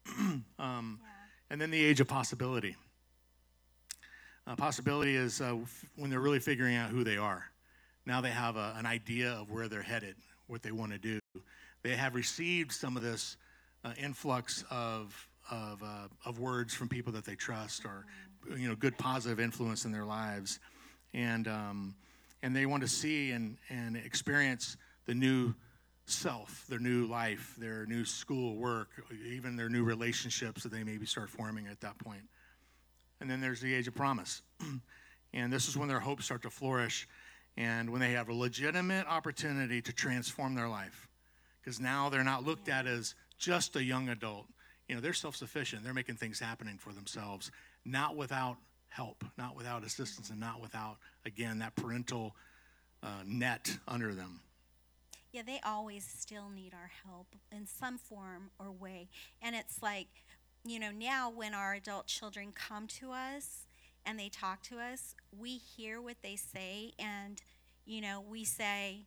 Mm-hmm. 0.07 0.37
um, 0.59 0.99
yeah. 1.01 1.09
And 1.51 1.61
then 1.61 1.69
the 1.69 1.83
age 1.83 1.99
of 1.99 2.07
possibility. 2.07 2.75
Uh, 4.47 4.55
possibility 4.55 5.17
is 5.17 5.41
uh, 5.41 5.57
f- 5.61 5.85
when 5.97 6.09
they're 6.09 6.21
really 6.21 6.39
figuring 6.39 6.75
out 6.75 6.89
who 6.89 7.03
they 7.03 7.17
are. 7.17 7.43
Now 8.05 8.21
they 8.21 8.29
have 8.29 8.55
a, 8.55 8.73
an 8.77 8.85
idea 8.85 9.31
of 9.31 9.51
where 9.51 9.67
they're 9.67 9.81
headed, 9.81 10.15
what 10.47 10.63
they 10.63 10.71
want 10.71 10.93
to 10.93 10.97
do. 10.97 11.19
They 11.83 11.97
have 11.97 12.15
received 12.15 12.71
some 12.71 12.95
of 12.95 13.03
this 13.03 13.35
uh, 13.83 13.91
influx 14.01 14.63
of 14.71 15.27
of, 15.49 15.81
uh, 15.81 16.07
of 16.25 16.39
words 16.39 16.73
from 16.73 16.89
people 16.89 17.13
that 17.13 17.23
they 17.23 17.35
trust, 17.35 17.85
or 17.85 18.05
you 18.57 18.67
know, 18.67 18.75
good 18.75 18.97
positive 18.97 19.39
influence 19.39 19.85
in 19.85 19.93
their 19.93 20.03
lives, 20.03 20.59
and 21.13 21.47
um, 21.47 21.95
and 22.43 22.55
they 22.55 22.65
want 22.65 22.83
to 22.83 22.87
see 22.87 23.31
and 23.31 23.57
and 23.69 23.97
experience 23.97 24.77
the 25.05 25.13
new 25.13 25.53
self, 26.05 26.65
their 26.69 26.79
new 26.79 27.05
life, 27.05 27.55
their 27.57 27.85
new 27.85 28.05
school 28.05 28.55
work, 28.55 28.89
even 29.25 29.57
their 29.57 29.69
new 29.69 29.83
relationships 29.83 30.63
that 30.63 30.71
they 30.71 30.83
maybe 30.83 31.05
start 31.05 31.29
forming 31.29 31.67
at 31.67 31.81
that 31.81 31.97
point. 31.97 32.23
And 33.19 33.29
then 33.29 33.41
there's 33.41 33.61
the 33.61 33.73
age 33.73 33.87
of 33.87 33.95
promise. 33.95 34.41
and 35.33 35.51
this 35.51 35.67
is 35.67 35.77
when 35.77 35.87
their 35.87 35.99
hopes 35.99 36.25
start 36.25 36.43
to 36.43 36.49
flourish 36.49 37.07
and 37.57 37.89
when 37.89 37.99
they 37.99 38.11
have 38.11 38.29
a 38.29 38.33
legitimate 38.33 39.07
opportunity 39.07 39.81
to 39.81 39.93
transform 39.93 40.53
their 40.53 40.69
life. 40.69 41.07
Because 41.59 41.79
now 41.79 42.09
they're 42.09 42.23
not 42.23 42.45
looked 42.45 42.69
at 42.69 42.85
as 42.85 43.15
just 43.37 43.75
a 43.75 43.83
young 43.83 44.09
adult. 44.09 44.45
You 44.87 44.95
know, 44.95 45.01
they're 45.01 45.13
self 45.13 45.35
sufficient, 45.35 45.83
they're 45.83 45.93
making 45.93 46.15
things 46.15 46.39
happening 46.39 46.77
for 46.77 46.93
themselves, 46.93 47.51
not 47.83 48.15
without 48.15 48.57
help, 48.87 49.25
not 49.37 49.55
without 49.55 49.83
assistance, 49.83 50.29
and 50.29 50.39
not 50.39 50.61
without, 50.61 50.97
again, 51.25 51.59
that 51.59 51.75
parental 51.75 52.35
uh, 53.03 53.23
net 53.25 53.77
under 53.87 54.13
them. 54.13 54.39
Yeah, 55.33 55.41
they 55.45 55.59
always 55.65 56.05
still 56.05 56.49
need 56.49 56.73
our 56.73 56.89
help 57.05 57.27
in 57.51 57.67
some 57.67 57.97
form 57.97 58.49
or 58.59 58.71
way. 58.71 59.09
And 59.41 59.55
it's 59.55 59.83
like, 59.83 60.07
you 60.65 60.79
know, 60.79 60.91
now 60.91 61.29
when 61.29 61.53
our 61.53 61.73
adult 61.73 62.07
children 62.07 62.51
come 62.53 62.87
to 62.87 63.11
us 63.11 63.65
and 64.05 64.19
they 64.19 64.29
talk 64.29 64.63
to 64.63 64.79
us, 64.79 65.15
we 65.37 65.57
hear 65.57 66.01
what 66.01 66.17
they 66.21 66.35
say 66.35 66.93
and, 66.99 67.41
you 67.85 68.01
know, 68.01 68.23
we 68.27 68.43
say, 68.43 69.05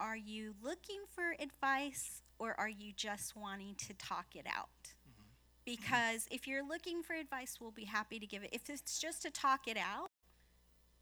Are 0.00 0.16
you 0.16 0.54
looking 0.62 1.00
for 1.08 1.34
advice 1.40 2.22
or 2.38 2.54
are 2.58 2.68
you 2.68 2.92
just 2.94 3.36
wanting 3.36 3.74
to 3.86 3.94
talk 3.94 4.26
it 4.34 4.46
out? 4.46 4.68
Mm-hmm. 4.82 5.24
Because 5.64 6.26
if 6.30 6.46
you're 6.46 6.66
looking 6.66 7.02
for 7.02 7.14
advice, 7.14 7.58
we'll 7.60 7.70
be 7.70 7.84
happy 7.84 8.18
to 8.18 8.26
give 8.26 8.42
it. 8.42 8.50
If 8.52 8.70
it's 8.70 8.98
just 8.98 9.22
to 9.22 9.30
talk 9.30 9.66
it 9.66 9.76
out, 9.76 10.10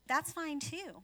that's 0.06 0.32
fine 0.32 0.60
too. 0.60 1.02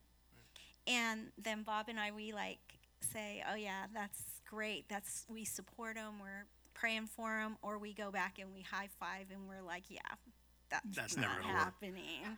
And 0.87 1.33
then 1.39 1.63
Bob 1.63 1.87
and 1.89 1.99
I, 1.99 2.11
we 2.11 2.33
like 2.33 2.59
say, 3.01 3.43
"Oh 3.51 3.55
yeah, 3.55 3.87
that's 3.93 4.23
great. 4.49 4.89
That's 4.89 5.27
we 5.29 5.45
support 5.45 5.97
them. 5.97 6.15
We're 6.21 6.47
praying 6.83 7.07
for 7.07 7.29
them, 7.29 7.57
or 7.63 7.79
we 7.79 7.95
go 7.95 8.11
back 8.11 8.41
and 8.41 8.53
we 8.53 8.61
high 8.61 8.89
five 8.99 9.27
and 9.33 9.49
we're 9.49 9.63
like, 9.63 9.85
yeah, 9.89 10.01
that's, 10.69 10.97
that's 10.97 11.17
not 11.17 11.29
never 11.41 11.43
happening. 11.43 12.37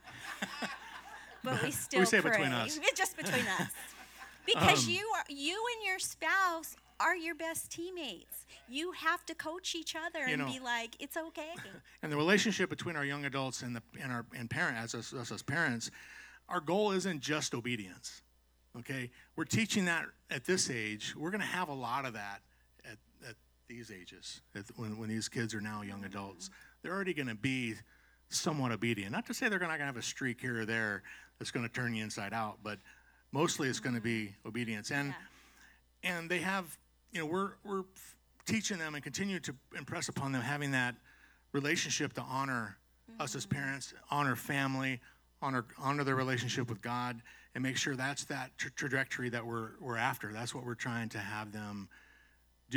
but 1.42 1.62
we 1.62 1.70
still 1.70 2.00
we 2.00 2.06
say 2.06 2.20
pray. 2.20 2.32
between 2.32 2.52
us. 2.52 2.78
just 2.94 3.16
between 3.16 3.46
us. 3.58 3.68
Because 4.46 4.84
um, 4.84 4.92
you 4.92 5.10
are 5.16 5.24
you 5.30 5.54
and 5.54 5.86
your 5.86 5.98
spouse 5.98 6.76
are 7.00 7.16
your 7.16 7.34
best 7.34 7.72
teammates. 7.72 8.44
You 8.68 8.92
have 8.92 9.24
to 9.24 9.34
coach 9.34 9.74
each 9.74 9.96
other 9.96 10.22
and 10.28 10.42
know, 10.42 10.46
be 10.46 10.60
like, 10.60 10.96
it's 11.00 11.16
okay. 11.16 11.54
And 12.02 12.12
the 12.12 12.16
relationship 12.18 12.68
between 12.68 12.94
our 12.94 13.06
young 13.06 13.24
adults 13.24 13.62
and 13.62 13.74
the 13.74 13.80
and 14.02 14.12
our 14.12 14.26
and 14.36 14.50
parent 14.50 14.76
as 14.76 14.94
us, 14.94 15.14
us 15.14 15.32
as 15.32 15.42
parents, 15.42 15.90
our 16.50 16.60
goal 16.60 16.90
isn't 16.90 17.20
just 17.20 17.54
obedience. 17.54 18.20
Okay, 18.80 19.10
we're 19.34 19.46
teaching 19.46 19.86
that 19.86 20.04
at 20.30 20.44
this 20.44 20.68
age. 20.68 21.14
We're 21.16 21.30
going 21.30 21.40
to 21.40 21.46
have 21.46 21.70
a 21.70 21.74
lot 21.74 22.04
of 22.04 22.12
that 22.12 22.42
these 23.68 23.90
ages, 23.90 24.40
when, 24.76 24.98
when 24.98 25.08
these 25.08 25.28
kids 25.28 25.54
are 25.54 25.60
now 25.60 25.82
young 25.82 26.04
adults, 26.04 26.50
they're 26.82 26.92
already 26.92 27.14
going 27.14 27.28
to 27.28 27.34
be 27.34 27.74
somewhat 28.28 28.72
obedient. 28.72 29.12
Not 29.12 29.26
to 29.26 29.34
say 29.34 29.48
they're 29.48 29.58
not 29.58 29.68
going 29.68 29.80
to 29.80 29.86
have 29.86 29.96
a 29.96 30.02
streak 30.02 30.40
here 30.40 30.60
or 30.60 30.64
there 30.66 31.02
that's 31.38 31.50
going 31.50 31.66
to 31.66 31.72
turn 31.72 31.94
you 31.94 32.02
inside 32.02 32.32
out, 32.32 32.58
but 32.62 32.78
mostly 33.32 33.68
it's 33.68 33.80
going 33.80 33.94
to 33.94 34.00
be 34.00 34.34
obedience. 34.46 34.90
And 34.90 35.14
yeah. 36.02 36.16
and 36.16 36.30
they 36.30 36.38
have, 36.38 36.76
you 37.12 37.20
know, 37.20 37.26
we're 37.26 37.52
we're 37.64 37.84
teaching 38.46 38.78
them 38.78 38.94
and 38.94 39.02
continue 39.02 39.40
to 39.40 39.54
impress 39.76 40.08
upon 40.08 40.32
them 40.32 40.42
having 40.42 40.70
that 40.72 40.94
relationship 41.52 42.12
to 42.14 42.20
honor 42.22 42.76
mm-hmm. 43.10 43.22
us 43.22 43.34
as 43.34 43.46
mm-hmm. 43.46 43.56
parents, 43.56 43.94
honor 44.10 44.36
family, 44.36 45.00
honor 45.42 45.64
honor 45.78 46.04
their 46.04 46.16
relationship 46.16 46.68
with 46.68 46.82
God, 46.82 47.20
and 47.54 47.62
make 47.62 47.76
sure 47.76 47.96
that's 47.96 48.24
that 48.26 48.56
tra- 48.58 48.70
trajectory 48.72 49.28
that 49.30 49.44
we're 49.44 49.70
we're 49.80 49.96
after. 49.96 50.32
That's 50.32 50.54
what 50.54 50.64
we're 50.64 50.74
trying 50.74 51.08
to 51.10 51.18
have 51.18 51.52
them 51.52 51.88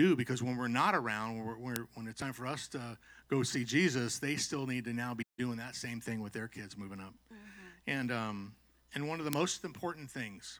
do 0.02 0.16
because 0.16 0.44
when 0.44 0.56
we're 0.58 0.68
not 0.84 0.94
around, 0.94 1.38
when, 1.38 1.60
we're, 1.60 1.88
when 1.96 2.08
it's 2.08 2.20
time 2.20 2.34
for 2.34 2.46
us 2.46 2.68
to 2.68 2.98
go 3.30 3.44
see 3.44 3.64
Jesus, 3.64 4.20
they 4.20 4.36
still 4.36 4.66
need 4.68 4.86
to 4.86 4.94
now 4.94 5.14
be 5.14 5.24
doing 5.38 5.58
that 5.58 5.76
same 5.76 6.00
thing 6.00 6.22
with 6.22 6.34
their 6.34 6.48
kids 6.48 6.78
moving 6.78 7.00
up. 7.00 7.14
Mm-hmm. 7.34 7.92
And, 7.98 8.12
um, 8.12 8.56
And 8.94 9.08
one 9.08 9.20
of 9.20 9.26
the 9.26 9.32
most 9.32 9.64
important 9.64 10.10
things 10.10 10.60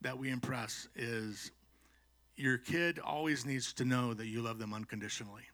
that 0.00 0.18
we 0.18 0.30
impress 0.30 0.88
is 0.96 1.52
your 2.36 2.58
kid 2.58 2.98
always 2.98 3.46
needs 3.46 3.72
to 3.74 3.84
know 3.84 4.14
that 4.14 4.26
you 4.26 4.42
love 4.42 4.58
them 4.58 4.74
unconditionally. 4.74 5.44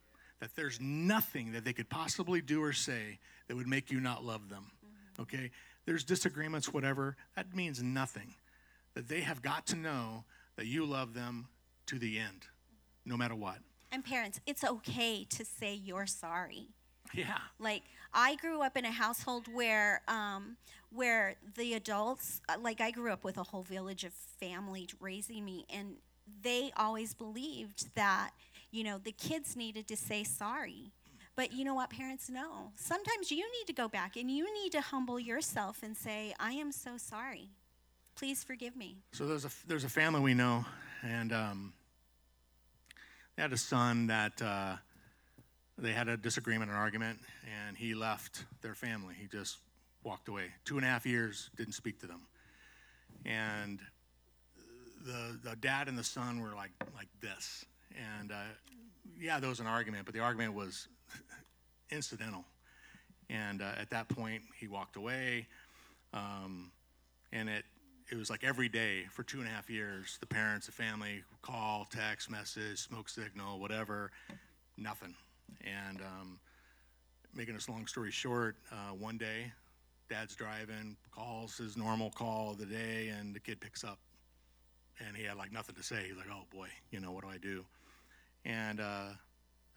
That 0.41 0.57
there's 0.57 0.81
nothing 0.81 1.53
that 1.53 1.65
they 1.65 1.75
could 1.75 1.91
possibly 1.91 2.41
do 2.41 2.63
or 2.63 2.73
say 2.73 3.19
that 3.49 3.57
would 3.57 3.69
make 3.69 3.91
you 3.91 4.01
not 4.01 4.25
love 4.25 4.49
them. 4.49 4.71
Okay? 5.19 5.51
There's 5.85 6.05
disagreements, 6.05 6.73
whatever. 6.73 7.17
That 7.37 7.55
means 7.55 7.83
nothing. 7.83 8.35
That 8.95 9.09
they 9.09 9.21
have 9.21 9.43
got 9.43 9.67
to 9.67 9.77
know 9.77 10.25
that 10.57 10.67
you 10.67 10.87
love 10.87 11.13
them 11.13 11.49
to 11.87 11.99
the 11.99 12.19
end, 12.19 12.47
no 13.05 13.17
matter 13.17 13.35
what. 13.35 13.59
And 13.93 14.05
parents, 14.05 14.41
it's 14.47 14.63
okay 14.63 15.25
to 15.31 15.45
say 15.45 15.75
you're 15.75 16.07
sorry. 16.07 16.69
Yeah. 17.13 17.39
Like 17.59 17.83
I 18.13 18.37
grew 18.37 18.63
up 18.63 18.77
in 18.77 18.85
a 18.85 18.91
household 18.91 19.47
where 19.53 20.03
um, 20.09 20.57
where 20.93 21.37
the 21.57 21.75
adults, 21.75 22.41
uh, 22.49 22.57
like 22.61 22.81
I 22.81 22.91
grew 22.91 23.13
up 23.13 23.25
with 23.25 23.37
a 23.37 23.43
whole 23.43 23.63
village 23.63 24.05
of 24.05 24.13
family 24.13 24.89
raising 25.01 25.45
me, 25.45 25.67
and 25.71 25.97
they 26.43 26.73
always 26.77 27.15
believed 27.15 27.95
that 27.95 28.31
you 28.71 28.85
know 28.85 28.99
the 28.99 29.13
kids 29.13 29.57
needed 29.57 29.89
to 29.89 29.97
say 29.97 30.25
sorry. 30.25 30.93
But 31.37 31.53
you 31.53 31.65
know 31.65 31.75
what 31.75 31.91
parents 31.91 32.29
know? 32.29 32.73
Sometimes 32.75 33.31
you 33.31 33.39
need 33.39 33.67
to 33.67 33.73
go 33.73 33.89
back 33.89 34.17
and 34.17 34.31
you 34.31 34.53
need 34.53 34.73
to 34.73 34.81
humble 34.81 35.19
yourself 35.19 35.83
and 35.83 35.97
say, 35.97 36.35
"I 36.39 36.53
am 36.53 36.71
so 36.71 36.97
sorry. 36.97 37.51
Please 38.15 38.45
forgive 38.45 38.77
me." 38.77 38.99
So 39.13 39.27
there's 39.27 39.45
a 39.45 39.51
there's 39.67 39.85
a 39.85 39.89
family 39.89 40.21
we 40.21 40.35
know, 40.35 40.65
and 41.03 41.33
um, 41.33 41.73
they 43.41 43.45
had 43.45 43.53
a 43.55 43.57
son 43.57 44.09
that 44.09 44.43
uh, 44.43 44.77
they 45.79 45.93
had 45.93 46.09
a 46.09 46.17
disagreement, 46.19 46.71
an 46.71 46.77
argument, 46.77 47.19
and 47.67 47.75
he 47.75 47.95
left 47.95 48.45
their 48.61 48.75
family. 48.75 49.15
He 49.19 49.29
just 49.29 49.57
walked 50.05 50.29
away. 50.29 50.49
Two 50.67 50.77
and 50.77 50.85
a 50.85 50.89
half 50.91 51.07
years, 51.07 51.49
didn't 51.57 51.73
speak 51.73 51.99
to 52.01 52.07
them, 52.07 52.21
and 53.25 53.81
the 55.07 55.39
the 55.43 55.57
dad 55.57 55.89
and 55.89 55.97
the 55.97 56.05
son 56.05 56.43
were 56.43 56.55
like 56.55 56.73
like 56.95 57.09
this, 57.23 57.65
and 58.21 58.31
uh, 58.31 58.35
yeah, 59.19 59.41
there 59.41 59.49
was 59.49 59.61
an 59.61 59.67
argument, 59.67 60.05
but 60.05 60.13
the 60.13 60.21
argument 60.21 60.53
was 60.53 60.89
incidental. 61.91 62.45
And 63.31 63.63
uh, 63.63 63.71
at 63.79 63.89
that 63.89 64.11
point, 64.11 64.43
he 64.59 64.69
walked 64.69 64.97
away, 64.97 65.47
um, 66.13 66.73
and 67.33 67.49
it 67.49 67.65
it 68.11 68.17
was 68.17 68.29
like 68.29 68.43
every 68.43 68.69
day 68.69 69.05
for 69.11 69.23
two 69.23 69.39
and 69.39 69.47
a 69.47 69.51
half 69.51 69.71
years, 69.71 70.19
the 70.21 70.27
parents, 70.27 70.67
the 70.67 70.73
family, 70.73 71.23
call, 71.43 71.87
text, 71.91 72.31
message, 72.31 72.79
smoke 72.79 73.09
signal, 73.09 73.61
whatever, 73.61 74.11
nothing. 74.77 75.15
And 75.65 76.01
um, 76.01 76.41
making 77.35 77.55
this 77.55 77.69
long 77.69 77.87
story 77.87 78.11
short, 78.11 78.57
uh, 78.73 78.95
one 78.95 79.17
day, 79.17 79.53
dad's 80.09 80.35
driving, 80.35 80.97
calls 81.15 81.57
his 81.57 81.77
normal 81.77 82.11
call 82.11 82.51
of 82.51 82.59
the 82.59 82.67
day, 82.67 83.13
and 83.17 83.35
the 83.35 83.41
kid 83.41 83.61
picks 83.61 83.85
up. 83.85 83.99
And 85.07 85.17
he 85.17 85.25
had 85.25 85.37
like 85.37 85.53
nothing 85.53 85.77
to 85.77 85.83
say. 85.83 86.05
He's 86.09 86.17
like, 86.17 86.27
oh 86.31 86.45
boy, 86.51 86.69
you 86.91 87.01
know, 87.01 87.13
what 87.13 87.23
do 87.23 87.31
I 87.31 87.39
do? 87.39 87.65
And 88.45 88.81
uh, 88.81 89.11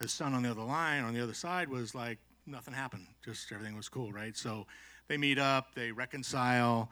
his 0.02 0.12
son 0.12 0.34
on 0.34 0.44
the 0.44 0.52
other 0.52 0.64
line, 0.64 1.04
on 1.04 1.14
the 1.14 1.22
other 1.22 1.34
side, 1.34 1.70
was 1.70 1.94
like, 1.94 2.18
nothing 2.48 2.74
happened. 2.74 3.06
Just 3.24 3.52
everything 3.52 3.76
was 3.76 3.90
cool, 3.90 4.12
right? 4.12 4.36
So 4.36 4.66
they 5.08 5.18
meet 5.18 5.38
up, 5.38 5.76
they 5.76 5.92
reconcile. 5.92 6.90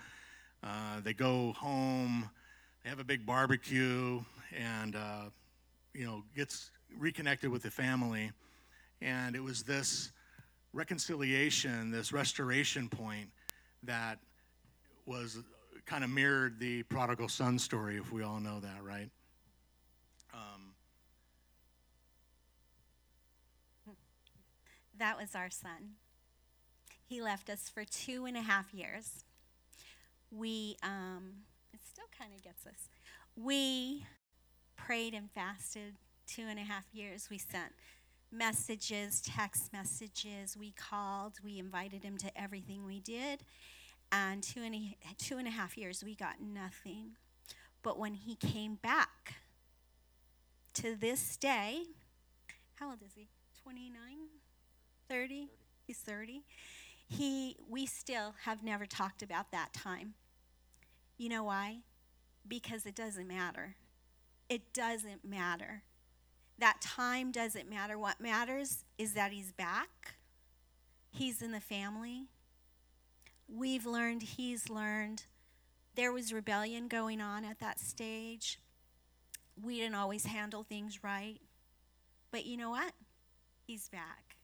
Uh, 0.63 1.01
they 1.03 1.13
go 1.13 1.53
home, 1.53 2.29
they 2.83 2.89
have 2.89 2.99
a 2.99 3.03
big 3.03 3.25
barbecue, 3.25 4.21
and 4.55 4.95
uh, 4.95 5.25
you 5.93 6.05
know 6.05 6.23
gets 6.35 6.71
reconnected 6.97 7.49
with 7.49 7.63
the 7.63 7.71
family. 7.71 8.31
And 9.01 9.35
it 9.35 9.43
was 9.43 9.63
this 9.63 10.11
reconciliation, 10.73 11.89
this 11.91 12.13
restoration 12.13 12.87
point 12.87 13.29
that 13.83 14.19
was 15.05 15.39
kind 15.85 16.03
of 16.03 16.09
mirrored 16.09 16.59
the 16.59 16.83
prodigal 16.83 17.27
son 17.27 17.57
story, 17.57 17.97
if 17.97 18.11
we 18.11 18.23
all 18.23 18.39
know 18.39 18.59
that, 18.59 18.83
right? 18.83 19.09
Um, 20.33 20.73
That 25.01 25.17
was 25.17 25.33
our 25.33 25.49
son. 25.49 25.95
He 27.07 27.23
left 27.23 27.49
us 27.49 27.67
for 27.67 27.83
two 27.83 28.25
and 28.25 28.37
a 28.37 28.41
half 28.41 28.71
years. 28.71 29.25
We, 30.31 30.77
um, 30.83 31.33
it 31.73 31.81
still 31.85 32.05
kind 32.17 32.31
of 32.35 32.41
gets 32.41 32.65
us. 32.65 32.89
We 33.35 34.05
prayed 34.75 35.13
and 35.13 35.29
fasted 35.31 35.95
two 36.27 36.43
and 36.43 36.57
a 36.57 36.63
half 36.63 36.85
years. 36.93 37.29
We 37.29 37.37
sent 37.37 37.73
messages, 38.31 39.21
text 39.21 39.73
messages. 39.73 40.57
We 40.57 40.71
called. 40.71 41.33
We 41.43 41.59
invited 41.59 42.03
him 42.03 42.17
to 42.17 42.41
everything 42.41 42.85
we 42.85 42.99
did. 42.99 43.43
And 44.11 44.43
two 44.43 44.61
and 44.61 44.75
a, 44.75 44.97
two 45.17 45.37
and 45.37 45.47
a 45.47 45.51
half 45.51 45.77
years, 45.77 46.03
we 46.03 46.15
got 46.15 46.41
nothing. 46.41 47.11
But 47.83 47.97
when 47.97 48.13
he 48.13 48.35
came 48.35 48.75
back 48.75 49.35
to 50.75 50.95
this 50.95 51.37
day, 51.37 51.83
how 52.75 52.89
old 52.89 53.01
is 53.05 53.13
he? 53.15 53.27
29? 53.63 53.93
30? 55.09 55.49
He's 55.85 55.97
30. 55.97 56.43
He, 57.07 57.57
we 57.69 57.85
still 57.85 58.35
have 58.45 58.63
never 58.63 58.85
talked 58.85 59.21
about 59.21 59.51
that 59.51 59.73
time. 59.73 60.13
You 61.21 61.29
know 61.29 61.43
why? 61.43 61.81
Because 62.47 62.87
it 62.87 62.95
doesn't 62.95 63.27
matter. 63.27 63.75
It 64.49 64.73
doesn't 64.73 65.23
matter. 65.23 65.83
That 66.57 66.81
time 66.81 67.31
doesn't 67.31 67.69
matter. 67.69 67.95
What 67.95 68.19
matters 68.19 68.85
is 68.97 69.13
that 69.13 69.31
he's 69.31 69.51
back, 69.51 70.15
he's 71.11 71.43
in 71.43 71.51
the 71.51 71.59
family. 71.59 72.29
We've 73.47 73.85
learned, 73.85 74.23
he's 74.23 74.67
learned. 74.67 75.25
There 75.93 76.11
was 76.11 76.33
rebellion 76.33 76.87
going 76.87 77.21
on 77.21 77.45
at 77.45 77.59
that 77.59 77.79
stage. 77.79 78.57
We 79.61 79.77
didn't 79.77 79.93
always 79.93 80.25
handle 80.25 80.63
things 80.63 81.03
right. 81.03 81.39
But 82.31 82.47
you 82.47 82.57
know 82.57 82.71
what? 82.71 82.93
He's 83.67 83.89
back. 83.89 84.37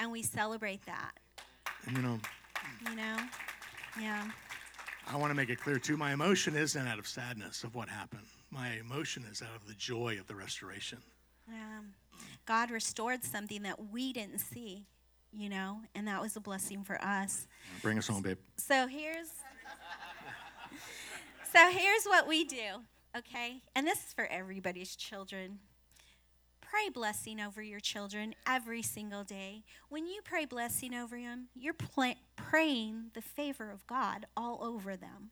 And 0.00 0.10
we 0.10 0.22
celebrate 0.22 0.86
that. 0.86 1.18
you 1.86 2.00
know, 2.00 2.18
You 2.88 2.96
know? 2.96 3.16
Yeah. 4.00 4.30
I 5.10 5.16
want 5.16 5.30
to 5.30 5.34
make 5.34 5.50
it 5.50 5.60
clear 5.60 5.78
too. 5.78 5.96
My 5.96 6.12
emotion 6.12 6.56
isn't 6.56 6.86
out 6.86 6.98
of 6.98 7.06
sadness 7.06 7.64
of 7.64 7.74
what 7.74 7.88
happened. 7.88 8.26
My 8.50 8.70
emotion 8.80 9.24
is 9.30 9.42
out 9.42 9.54
of 9.54 9.66
the 9.66 9.74
joy 9.74 10.18
of 10.18 10.26
the 10.26 10.34
restoration. 10.34 10.98
Yeah. 11.48 11.80
God 12.46 12.70
restored 12.70 13.24
something 13.24 13.62
that 13.62 13.90
we 13.90 14.12
didn't 14.12 14.38
see, 14.38 14.86
you 15.32 15.48
know, 15.48 15.80
and 15.94 16.06
that 16.08 16.20
was 16.20 16.36
a 16.36 16.40
blessing 16.40 16.84
for 16.84 17.02
us. 17.02 17.46
Bring 17.82 17.98
us 17.98 18.06
home, 18.08 18.22
babe. 18.22 18.38
So 18.56 18.86
here's 18.86 19.28
So 21.54 21.70
here's 21.70 22.04
what 22.04 22.26
we 22.26 22.44
do, 22.44 22.82
okay? 23.16 23.62
And 23.76 23.86
this 23.86 23.98
is 23.98 24.12
for 24.12 24.26
everybody's 24.26 24.96
children. 24.96 25.60
Pray 26.74 26.88
blessing 26.88 27.40
over 27.40 27.62
your 27.62 27.78
children 27.78 28.34
every 28.48 28.82
single 28.82 29.22
day. 29.22 29.62
When 29.90 30.08
you 30.08 30.20
pray 30.24 30.44
blessing 30.44 30.92
over 30.92 31.16
them, 31.16 31.46
you're 31.54 31.72
pla- 31.72 32.14
praying 32.34 33.12
the 33.14 33.22
favor 33.22 33.70
of 33.70 33.86
God 33.86 34.26
all 34.36 34.58
over 34.60 34.96
them. 34.96 35.30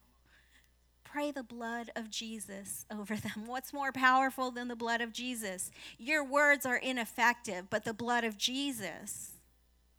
Pray 1.03 1.33
the 1.33 1.43
blood 1.43 1.91
of 1.97 2.11
Jesus 2.11 2.87
over 2.93 3.17
them. 3.17 3.43
What's 3.47 3.73
more 3.73 3.91
powerful 3.91 4.53
than 4.53 4.69
the 4.69 4.77
blood 4.77 5.01
of 5.01 5.13
Jesus? 5.13 5.73
Your 5.99 6.23
words 6.23 6.65
are 6.65 6.77
ineffective, 6.77 7.69
but 7.69 7.85
the 7.85 7.93
blood 7.93 8.23
of 8.23 8.39
Jesus 8.39 9.33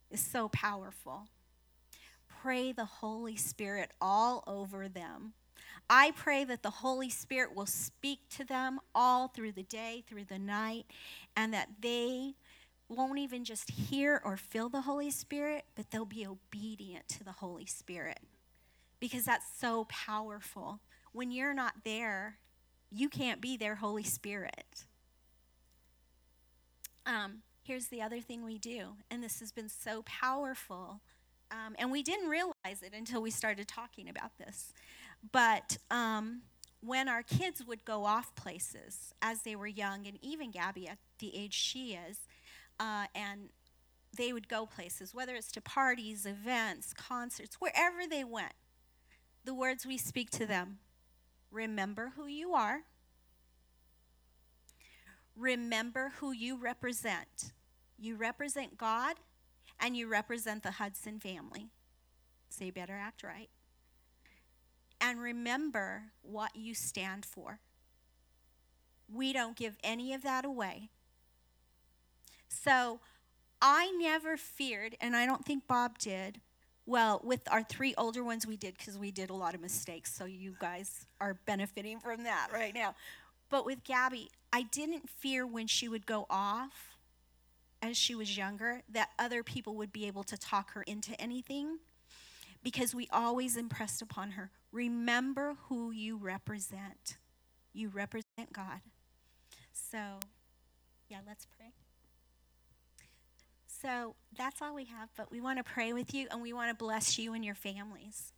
is 0.10 0.22
so 0.22 0.48
powerful 0.48 1.28
pray 2.44 2.74
the 2.74 2.84
Holy 2.84 3.38
Spirit 3.38 3.90
all 4.02 4.44
over 4.48 4.90
them. 4.90 5.32
I 5.90 6.12
pray 6.12 6.44
that 6.44 6.62
the 6.62 6.70
Holy 6.70 7.10
Spirit 7.10 7.56
will 7.56 7.66
speak 7.66 8.20
to 8.32 8.44
them 8.44 8.80
all 8.94 9.30
through 9.30 9.54
the 9.54 9.64
day, 9.64 10.04
through 10.08 10.26
the 10.26 10.40
night, 10.40 10.86
and 11.36 11.54
that 11.54 11.70
they 11.82 12.36
won't 12.90 13.20
even 13.20 13.44
just 13.44 13.72
hear 13.72 14.22
or 14.24 14.38
feel 14.38 14.70
the 14.70 14.82
Holy 14.82 15.12
Spirit, 15.12 15.66
but 15.76 15.92
they'll 15.92 16.06
be 16.06 16.26
obedient 16.26 17.08
to 17.10 17.24
the 17.24 17.32
Holy 17.32 17.66
Spirit. 17.66 18.20
Because 19.00 19.26
that's 19.26 19.46
so 19.60 19.86
powerful. 19.90 20.80
When 21.12 21.32
you're 21.32 21.54
not 21.54 21.84
there, 21.84 22.38
you 22.92 23.10
can't 23.10 23.42
be 23.42 23.58
their 23.58 23.76
Holy 23.76 24.04
Spirit. 24.04 24.86
Um, 27.06 27.42
here's 27.64 27.88
the 27.88 28.02
other 28.02 28.22
thing 28.22 28.44
we 28.44 28.58
do, 28.58 28.96
and 29.12 29.24
this 29.24 29.40
has 29.40 29.52
been 29.52 29.70
so 29.70 30.04
powerful. 30.04 31.02
Um, 31.52 31.76
and 31.78 31.92
we 31.92 32.02
didn't 32.02 32.30
realize 32.30 32.82
it 32.82 32.94
until 32.96 33.22
we 33.22 33.30
started 33.30 33.68
talking 33.68 34.10
about 34.10 34.38
this. 34.38 34.74
But 35.32 35.78
um, 35.92 36.42
when 36.86 37.08
our 37.08 37.24
kids 37.24 37.64
would 37.66 37.86
go 37.86 38.06
off 38.06 38.36
places 38.36 39.14
as 39.22 39.42
they 39.42 39.56
were 39.56 39.68
young, 39.68 40.06
and 40.06 40.18
even 40.22 40.52
Gabby 40.52 40.88
at 40.88 40.98
the 41.20 41.36
age 41.36 41.54
she 41.54 41.94
is, 41.94 42.20
uh, 42.80 43.06
and 43.16 43.50
they 44.16 44.34
would 44.34 44.48
go 44.48 44.66
places, 44.66 45.14
whether 45.14 45.34
it's 45.36 45.52
to 45.54 45.62
parties, 45.62 46.26
events, 46.26 46.94
concerts, 46.94 47.56
wherever 47.60 48.06
they 48.10 48.24
went, 48.24 48.54
the 49.46 49.54
words 49.54 49.86
we 49.86 49.98
speak 49.98 50.30
to 50.32 50.46
them 50.46 50.80
remember 51.52 52.14
who 52.16 52.26
you 52.26 52.54
are, 52.54 52.82
remember 55.36 56.14
who 56.20 56.32
you 56.32 56.58
represent. 56.58 57.54
You 57.98 58.16
represent 58.16 58.78
God 58.78 59.18
and 59.80 59.96
you 59.96 60.08
represent 60.08 60.64
the 60.64 60.72
Hudson 60.72 61.20
family. 61.20 61.68
So 62.50 62.66
you 62.66 62.72
better 62.72 62.98
act 62.98 63.24
right. 63.24 63.50
And 65.04 65.20
remember 65.20 66.04
what 66.22 66.56
you 66.56 66.74
stand 66.74 67.26
for. 67.26 67.60
We 69.14 69.34
don't 69.34 69.58
give 69.58 69.76
any 69.84 70.14
of 70.14 70.24
that 70.24 70.46
away. 70.46 70.90
So 72.48 73.02
I 73.62 73.92
never 74.00 74.38
feared, 74.38 74.96
and 75.02 75.14
I 75.14 75.26
don't 75.26 75.44
think 75.44 75.68
Bob 75.68 76.00
did. 76.00 76.40
Well, 76.86 77.20
with 77.22 77.42
our 77.52 77.64
three 77.64 77.94
older 77.98 78.24
ones, 78.24 78.48
we 78.48 78.56
did 78.56 78.78
because 78.78 78.98
we 78.98 79.12
did 79.12 79.30
a 79.30 79.34
lot 79.34 79.54
of 79.54 79.62
mistakes. 79.62 80.14
So 80.14 80.24
you 80.24 80.56
guys 80.58 81.06
are 81.20 81.38
benefiting 81.46 82.00
from 82.00 82.24
that 82.24 82.48
right 82.54 82.74
now. 82.74 82.96
But 83.50 83.66
with 83.66 83.84
Gabby, 83.84 84.30
I 84.54 84.64
didn't 84.64 85.10
fear 85.10 85.46
when 85.46 85.68
she 85.68 85.90
would 85.90 86.06
go 86.06 86.26
off 86.30 86.98
as 87.82 87.98
she 87.98 88.16
was 88.16 88.38
younger 88.38 88.82
that 88.90 89.10
other 89.20 89.44
people 89.44 89.76
would 89.76 89.92
be 89.92 90.08
able 90.08 90.24
to 90.24 90.38
talk 90.38 90.72
her 90.72 90.84
into 90.84 91.20
anything 91.20 91.80
because 92.64 92.96
we 92.96 93.08
always 93.12 93.58
impressed 93.58 94.02
upon 94.02 94.32
her 94.32 94.52
remember 94.72 95.56
who 95.70 95.92
you 95.92 96.18
represent. 96.18 97.18
You 97.74 97.90
represent 97.90 98.52
God. 98.52 98.82
So, 99.72 100.00
yeah, 101.10 101.20
let's 101.28 101.46
pray. 101.46 101.74
So 103.68 104.16
that's 104.38 104.62
all 104.62 104.74
we 104.74 104.86
have, 104.86 105.10
but 105.18 105.30
we 105.30 105.42
want 105.42 105.58
to 105.58 105.64
pray 105.64 105.94
with 105.94 106.14
you 106.14 106.28
and 106.32 106.42
we 106.42 106.54
want 106.54 106.70
to 106.70 106.76
bless 106.76 107.20
you 107.20 107.34
and 107.34 107.44
your 107.44 107.56
families. 107.56 108.32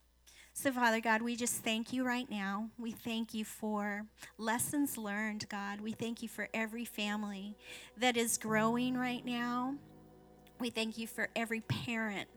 So, 0.54 0.72
Father 0.72 1.02
God, 1.02 1.22
we 1.22 1.36
just 1.36 1.64
thank 1.64 1.94
you 1.94 2.06
right 2.06 2.30
now. 2.30 2.70
We 2.80 2.92
thank 2.92 3.34
you 3.34 3.44
for 3.46 4.06
lessons 4.38 4.98
learned, 4.98 5.48
God. 5.50 5.82
We 5.82 5.92
thank 5.92 6.24
you 6.24 6.30
for 6.30 6.48
every 6.54 6.86
family 6.86 7.56
that 7.98 8.18
is 8.18 8.38
growing 8.38 8.98
right 8.98 9.24
now. 9.26 9.76
We 10.60 10.70
thank 10.70 10.98
you 10.98 11.08
for 11.08 11.28
every 11.36 11.60
parent. 11.60 12.30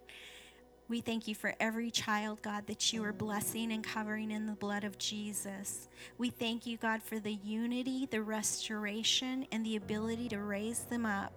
We 0.88 1.02
thank 1.02 1.28
you 1.28 1.34
for 1.34 1.54
every 1.60 1.90
child, 1.90 2.40
God, 2.40 2.66
that 2.66 2.94
you 2.94 3.04
are 3.04 3.12
blessing 3.12 3.72
and 3.72 3.84
covering 3.84 4.30
in 4.30 4.46
the 4.46 4.52
blood 4.52 4.84
of 4.84 4.96
Jesus. 4.96 5.86
We 6.16 6.30
thank 6.30 6.66
you, 6.66 6.78
God, 6.78 7.02
for 7.02 7.18
the 7.18 7.34
unity, 7.44 8.08
the 8.10 8.22
restoration, 8.22 9.46
and 9.52 9.66
the 9.66 9.76
ability 9.76 10.30
to 10.30 10.38
raise 10.38 10.80
them 10.84 11.04
up, 11.04 11.34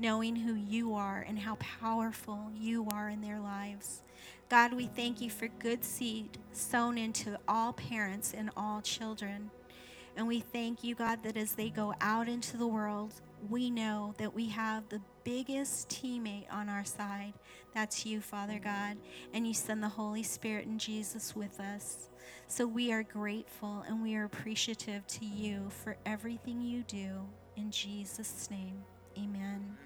knowing 0.00 0.34
who 0.34 0.54
you 0.54 0.94
are 0.94 1.24
and 1.28 1.38
how 1.38 1.54
powerful 1.60 2.50
you 2.58 2.88
are 2.92 3.08
in 3.08 3.20
their 3.20 3.38
lives. 3.38 4.02
God, 4.48 4.72
we 4.72 4.86
thank 4.88 5.20
you 5.20 5.30
for 5.30 5.46
good 5.46 5.84
seed 5.84 6.36
sown 6.52 6.98
into 6.98 7.38
all 7.46 7.74
parents 7.74 8.34
and 8.36 8.50
all 8.56 8.80
children. 8.80 9.52
And 10.16 10.26
we 10.26 10.40
thank 10.40 10.82
you, 10.82 10.96
God, 10.96 11.22
that 11.22 11.36
as 11.36 11.52
they 11.52 11.70
go 11.70 11.94
out 12.00 12.28
into 12.28 12.56
the 12.56 12.66
world, 12.66 13.14
we 13.48 13.70
know 13.70 14.14
that 14.18 14.34
we 14.34 14.48
have 14.48 14.88
the 14.88 15.00
biggest 15.28 15.90
teammate 15.90 16.46
on 16.50 16.70
our 16.70 16.86
side. 16.86 17.34
That's 17.74 18.06
you, 18.06 18.22
Father 18.22 18.58
God. 18.58 18.96
And 19.34 19.46
you 19.46 19.52
send 19.52 19.82
the 19.82 19.88
Holy 19.88 20.22
Spirit 20.22 20.66
and 20.66 20.80
Jesus 20.80 21.36
with 21.36 21.60
us. 21.60 22.08
So 22.46 22.66
we 22.66 22.92
are 22.92 23.02
grateful 23.02 23.84
and 23.86 24.02
we 24.02 24.16
are 24.16 24.24
appreciative 24.24 25.06
to 25.06 25.26
you 25.26 25.68
for 25.84 25.98
everything 26.06 26.62
you 26.62 26.82
do. 26.84 27.26
In 27.56 27.70
Jesus' 27.70 28.48
name, 28.50 28.82
amen. 29.18 29.76